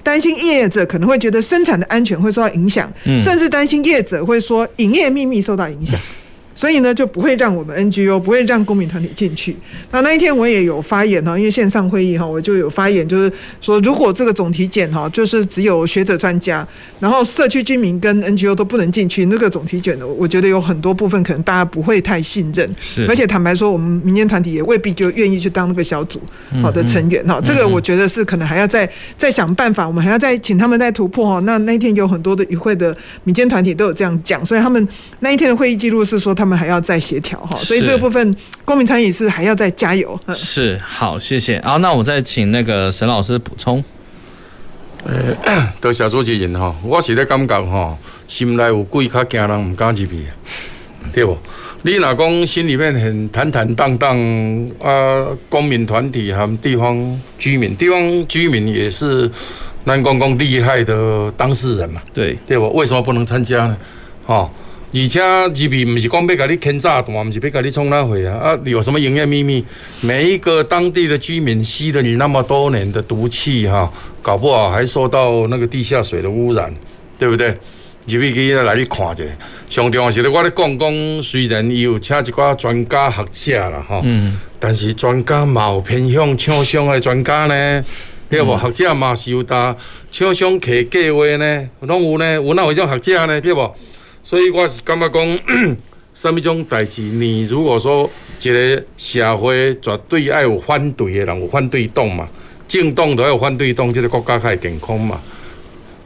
[0.03, 5.99] 担心业者可能会觉得生产的安全会受到影响，甚至担心业者会说营业秘密受到影响。
[6.55, 9.53] 所以呢，就不会让我们 NGO 不会让公民团体进去。
[9.91, 13.29] 那那一天我也有发言哈，因为线上会议哈，我就有发言，就是
[13.59, 16.65] 说，如果这个总体检哈，就是只有学者专家，
[16.97, 22.65] 然后社区居民跟 NGO 都不能进去，那个总体检呢，我觉得有很多部分可能大家不会太信任。
[22.79, 26.21] 是，而且坦白说，我们民间团体也未必就愿意去当那个小组
[26.61, 27.41] 好的成员哈。
[27.43, 31.39] 这个我觉得是可能还要再再想办法，我们还要再请他们再突破哈。
[31.41, 32.95] 那那一天有很多的与会的
[33.25, 34.87] 民间团体都有这样讲，所以他们
[35.19, 36.44] 那一天的会议记录是说他。
[36.45, 40.17] 他们还要再协调哈，所以这个部分公民参与是还要再加油。
[40.31, 41.59] 是，好，谢谢。
[41.61, 43.83] 好，那我再请那个沈老师补充。
[45.05, 45.35] 呃，
[45.81, 50.27] 多谢主持人哈，我是咧感觉哈，心内有鬼较惊人，唔敢入去，
[51.11, 51.35] 对不？
[51.81, 54.15] 你若讲心里面很坦坦荡荡
[54.83, 59.27] 啊，公民团体和地方居民，地方居民也是
[59.85, 62.71] 南公公厉害的当事人嘛，对，对不？
[62.73, 63.75] 为什么不能参加呢？
[64.27, 64.47] 哈？
[64.93, 68.37] 而且入面不是讲要给你牵炸弹，不是要给你冲那回啊！
[68.37, 69.65] 啊，有什么营业秘密？
[69.99, 76.73] 每一个当地的居民吸了你那么多年的毒气哈，搞不好还受到那个地下水的污染，
[77.19, 77.49] 对不对？
[78.07, 79.23] 入去去来去看一下。
[79.67, 87.83] 上重要是咧，我咧讲讲，虽然伊有请一寡专家学者啦哈，嗯，但是专家嘛有偏向厂商的专家呢，
[88.29, 88.55] 对不？
[88.57, 89.75] 学者嘛是有搭
[90.11, 93.41] 厂商客计划呢，拢有呢，有哪有种学者呢？
[93.41, 93.61] 对不？
[94.25, 95.39] 所以我是感觉讲，
[96.15, 97.03] 什物种代志？
[97.03, 98.09] 你如果说
[98.41, 102.27] 一个社会绝对爱有反对的人，有反对党嘛，
[102.67, 105.21] 政党都要有反对党，即个国家才会健康嘛。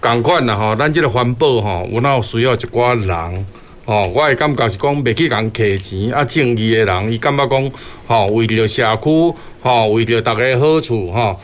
[0.02, 3.46] 同款啦吼，咱即个环保吼，有哪有需要一寡人？
[3.86, 7.72] 吼，我的感觉是讲，未去共摕钱啊，正义的人，伊感觉讲，
[8.06, 11.40] 吼，为了社区，吼，为了大家好处，吼，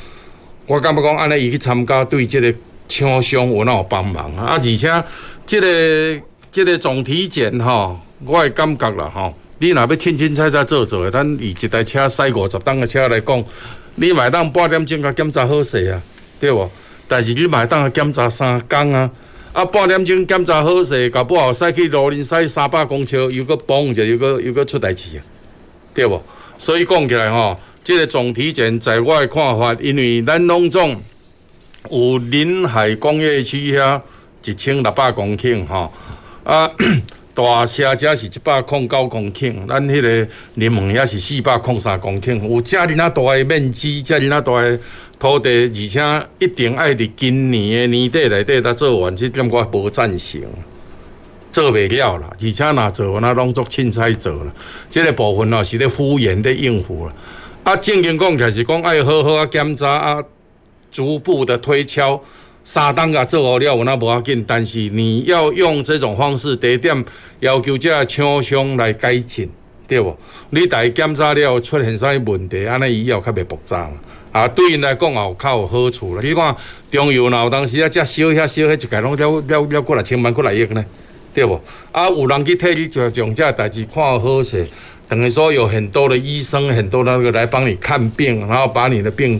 [0.67, 2.53] 我感觉讲，安尼伊去参加，对即个
[2.89, 4.57] 厂商有哪有帮忙啊？
[4.57, 4.75] 而且
[5.45, 6.21] 即个。
[6.55, 13.43] 这个总体检吼，我的感觉啦吼，你若要清清彩彩做做的，咱以一台车驶五十吨的车来讲，
[13.95, 16.01] 你买当半点钟甲检查好势啊，
[16.39, 16.71] 对不？
[17.09, 19.11] 但是你买当啊检查三工啊，
[19.51, 25.19] 啊半点钟检查好势，搞不好驶去罗林驶三百公尺，又个崩就又个又个出代志啊，
[25.93, 26.23] 对不？
[26.57, 30.95] 所以讲起来哈，这个总体检在我的看法，因为咱拢总
[31.91, 33.99] 有临海工业区遐
[34.45, 35.91] 一千六百公顷吼。
[36.45, 36.71] 啊，
[37.33, 44.79] 大社只是一百零九公顷，咱迄个柠檬也是四百零三公顷，有遮尔那大的面积，遮尔那大的
[45.17, 50.41] 土地，而且一定爱伫今年的年底内底才做完，这点我无赞成，
[51.51, 52.29] 做袂了啦。
[52.39, 54.53] 而且若做，若拢做凊彩做了，
[54.87, 57.13] 即个部分哦是咧敷衍咧应付啦。
[57.63, 60.23] 啊，正经讲起来是讲爱好好啊检查啊，
[60.91, 62.21] 逐步的推敲。
[62.65, 67.05] 三档甲做好了，有那无要紧，但是你要用这种方式，第一点
[67.39, 69.47] 要求这厂商来改进，
[69.87, 70.17] 对不？
[70.49, 73.87] 你大检查了出现啥问题，安尼以后较袂爆炸
[74.31, 76.21] 啊，对因来讲也有较有好处啦。
[76.23, 76.55] 你看
[76.89, 80.83] 中油哪有当时啊，遮烧遐烧遐一概拢了了了过来千万过来亿呢，
[81.35, 81.61] 对不？
[81.91, 84.67] 啊，有人去替你做将这代志看好势，
[85.07, 89.39] 等于说有很多的医生，很多那个来帮你看病，然后把你的病。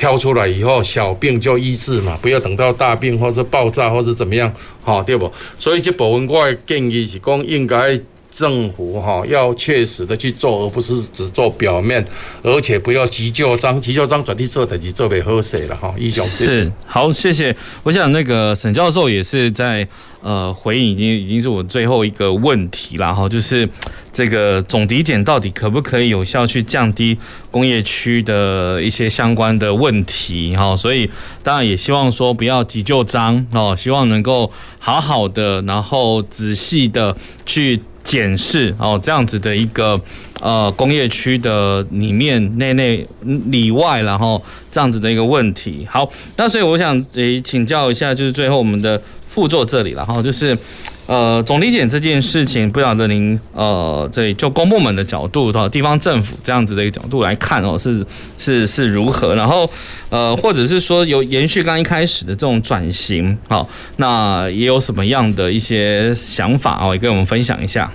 [0.00, 4.50] 挑出来以后，小病就医治嘛，不要等到大病或者爆炸或者怎么样，
[4.82, 5.30] 好对不？
[5.58, 8.00] 所以这部分我的建议是讲，应该
[8.40, 12.04] 政府哈要切实的去做，而不是只做表面，
[12.42, 15.94] 而且不要急就章，急就章转地做等级做袂好势了哈。
[15.98, 17.54] 医生是好，谢谢。
[17.82, 19.86] 我想那个沈教授也是在
[20.22, 23.68] 呃回应，已经已经是我最后一个问题了哈，就是。
[24.12, 27.16] 这个总体检到底可不可以有效去降低
[27.48, 30.54] 工业区的一些相关的问题？
[30.56, 31.08] 哈，所以
[31.44, 37.16] 当然也希望说不要急就章哦，希望能够好好的，然后仔细的
[37.46, 37.80] 去
[38.10, 39.96] 检视哦，这样子的一个
[40.40, 43.06] 呃工业区的里面内内
[43.46, 45.86] 里外，然后这样子的一个问题。
[45.88, 49.00] 好，那所以我想诶请教一下，就是最后我们的。
[49.32, 50.58] 副座这里然后，就是。
[51.06, 58.04] 呃，总体检这件事情，不晓得您呃，这就公部门的角度到地方政府这样子的一个角度来看哦，是
[58.38, 59.34] 是是如何？
[59.34, 59.68] 然后
[60.08, 67.90] 呃，或者是说有延续刚一开始的这种转型，好，那也有什么样的一些想法哦，也跟我们分享一下。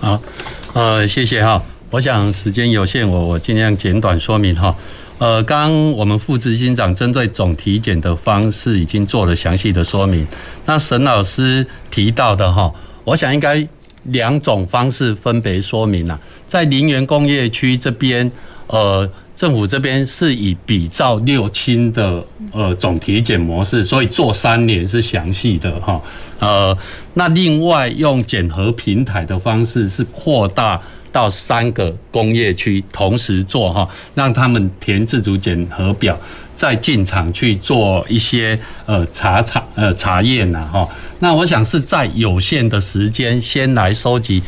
[0.00, 0.20] 好，
[0.74, 4.74] 呃，谢谢哈，我想时间有限，我我尽量简短说明哈。
[5.18, 10.24] 呃，刚我们副执行长针对总体检的方式已经做了详细的说明。
[10.66, 12.72] 那沈老师提到的哈，
[13.02, 13.66] 我想应该
[14.04, 16.18] 两种方式分别说明了。
[16.46, 18.30] 在林园工业区这边，
[18.68, 26.02] 呃，政府这边是以比照六轻的呃总体检模式，所以做三年是详细的哈。
[26.40, 26.76] 呃，
[27.14, 30.80] 那另外用检核平台的方式是扩大。
[31.10, 36.16] 到三个工业区同时做哈，让他们填自主检核表，
[36.54, 40.86] 再进场去做一些呃查查呃查验呐哈。
[41.20, 44.42] 那我想是在有限的时间先来收集，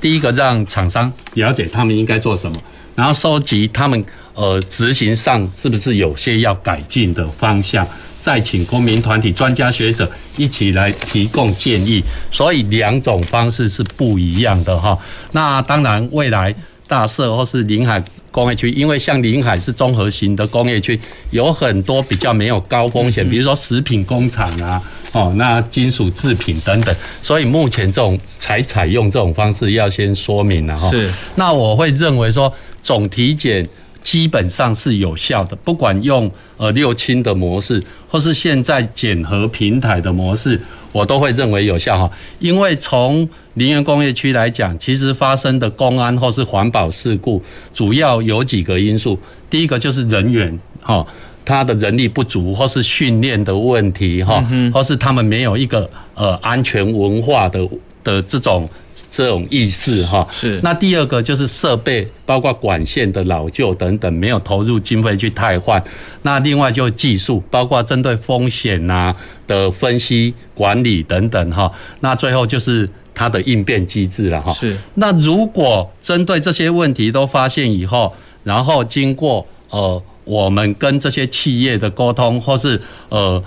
[0.00, 2.56] 第一个让厂商了解他们应该做什么，
[2.94, 4.02] 然后收集他们
[4.34, 7.86] 呃执行上是不是有些要改进的方向。
[8.20, 14.98] 再请公民团体、专家学者一起来提供建议，所以两种方式是不一样的哈。
[15.32, 16.54] 那当然，未来
[16.88, 20.98] 大社或是临海工业区，因为像临海是综合型的工业区，
[21.32, 24.80] 有很多比较没有高风险，比如说食品工厂啊，
[25.12, 30.88] 哦，那金属制品等等，所以目前这种才采用这种方式，要先说明了哈。
[30.88, 31.10] 是。
[31.34, 33.62] 那我会认为说总体检。
[34.04, 40.60] 基本上是有效的，不管用呃六轻的模式，或是现在检核平台的模式，
[40.92, 42.10] 我都会认为有效哈。
[42.38, 47.42] 因为从林园工业区来讲，其实发生的公安或是环保事故，
[47.72, 49.18] 主要有几个因素。
[49.48, 51.04] 第一个就是人员哈，
[51.42, 57.66] 他的人力不足，或是训练的问题哈，或是他们没有一个呃安全文化的
[58.04, 58.68] 的这种。
[59.10, 65.82] 这种意识哈是，那第二个就是设备，包括管线的老旧等等，没有投入经费去汰换。
[66.22, 69.12] 那另外就技术，包括针对风险呐
[69.46, 71.70] 的分析管理等等哈。
[72.00, 74.52] 那最后就是它的应变机制了哈。
[74.52, 74.76] 是。
[74.94, 78.14] 那如果针对这些问题都发现以后，
[78.44, 83.42] 然后经过呃我们跟这些企业的沟通，或是呃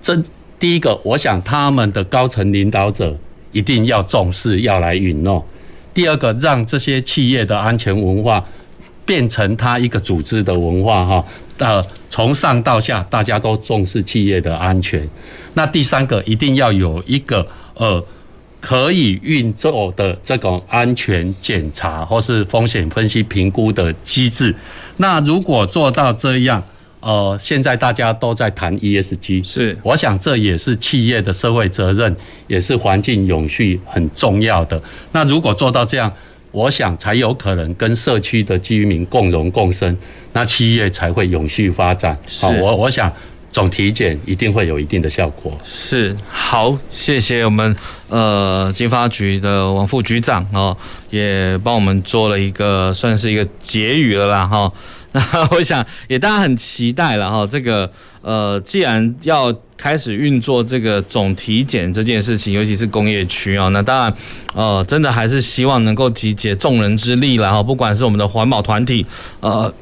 [0.00, 0.16] 这
[0.58, 3.14] 第一个，我想他们的高层领导者。
[3.52, 5.44] 一定要重视，要来允诺。
[5.94, 8.44] 第二个，让这些企业的安全文化
[9.04, 11.24] 变成他一个组织的文化，哈，
[11.58, 15.08] 呃，从上到下大家都重视企业的安全。
[15.54, 17.44] 那第三个，一定要有一个
[17.74, 18.04] 呃
[18.60, 24.54] 可以运作的这种安全检查或是风险分析评估的机制。
[24.98, 26.62] 那如果做到这样，
[27.00, 32.14] 呃，现在大家都在谈 ESG，是，我想这也是企业的社会责任，
[32.46, 34.80] 也是环境永续很重要的。
[35.12, 36.12] 那如果做到这样，
[36.50, 39.96] 我想才有可能跟社区的居民共荣共生，
[40.32, 42.18] 那企业才会永续发展。
[42.40, 43.12] 好，我我想
[43.52, 45.56] 总体检一定会有一定的效果。
[45.62, 47.76] 是，好，谢谢我们
[48.08, 50.76] 呃经发局的王副局长哦，
[51.10, 54.72] 也帮我们做了一个算是一个结语了啦哈。
[55.12, 57.90] 那我想也大家很期待了哈，这个
[58.22, 64.14] 呃，既然要开始运作这个总体检这件事情，尤其是工业区啊，那当然
[64.54, 69.04] 呃，真的还是希望能够集结众人之力了哈，不管是我们的环保团体
[69.40, 69.72] 呃。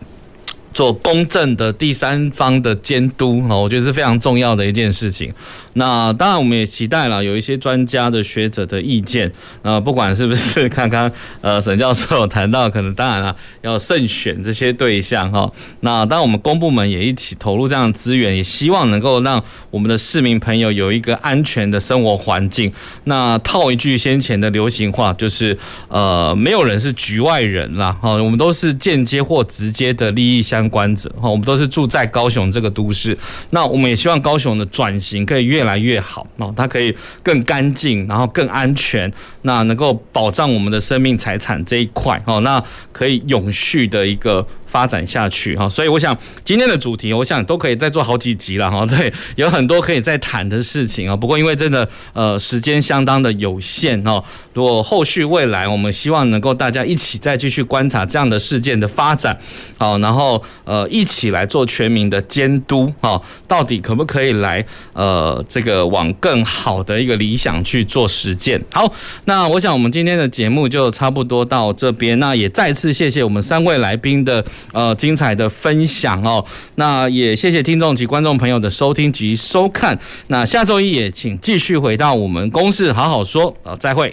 [0.77, 5.33] 做公正的第三方的监督啊，我觉得是非常重要的一件事情。
[5.73, 9.33] 那当然，我们也期待了有一些专家的学者的意见。
[9.63, 11.11] 呃，不管是不是刚刚
[11.41, 15.51] 呃沈教授有谈到，可能当然了要慎选这些对象哈。
[15.81, 22.71] 那当然，我们公部门也一起投入这样的资源，也希望能够让我们的市民朋友有一个安全的生活环境。
[23.05, 25.57] 那套一句先前的流行话，就是
[25.89, 27.97] 呃，没有人是局外人啦。
[28.03, 30.66] 哈，我们都是间接或直接的利益相。
[30.69, 33.17] 观者哈，我们都是住在高雄这个都市，
[33.51, 39.11] 那我们也希望高雄的转型可以越来越好，哦，它可以更干净，然后更安全，
[39.43, 42.63] 那能够保障我们的生命财产这一块，哦，那
[42.93, 44.47] 可以永续的一个。
[44.67, 46.15] 发展下去哈，所以我想
[46.45, 48.85] 今天的主题，我想都可以再做好几集了哈。
[48.91, 51.17] 对，有很多可以再谈的事情啊。
[51.17, 59.39] 不过因为真的呃时间相当的有限哦，如果后续未来我们希望能够大家一起再继续观察这样的事件的发展，
[59.79, 64.63] 好，然后呃一起来做全民的监督哈，到底可不可以来
[64.93, 68.63] 呃这个往更好的一个理想去做实践？
[68.71, 68.93] 好，
[69.25, 74.45] 那我想我们今天的节目就差不多到这边，那也再次谢谢我们三位来宾的。
[74.73, 76.45] 呃精彩的分享哦。
[76.75, 79.97] 那也谢谢听众及观众朋友的收听及收看。
[80.27, 84.13] 那下周一也请继续回到我们公事好好说啊，再会。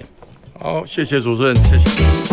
[0.60, 2.33] 好，谢谢主持人，谢谢。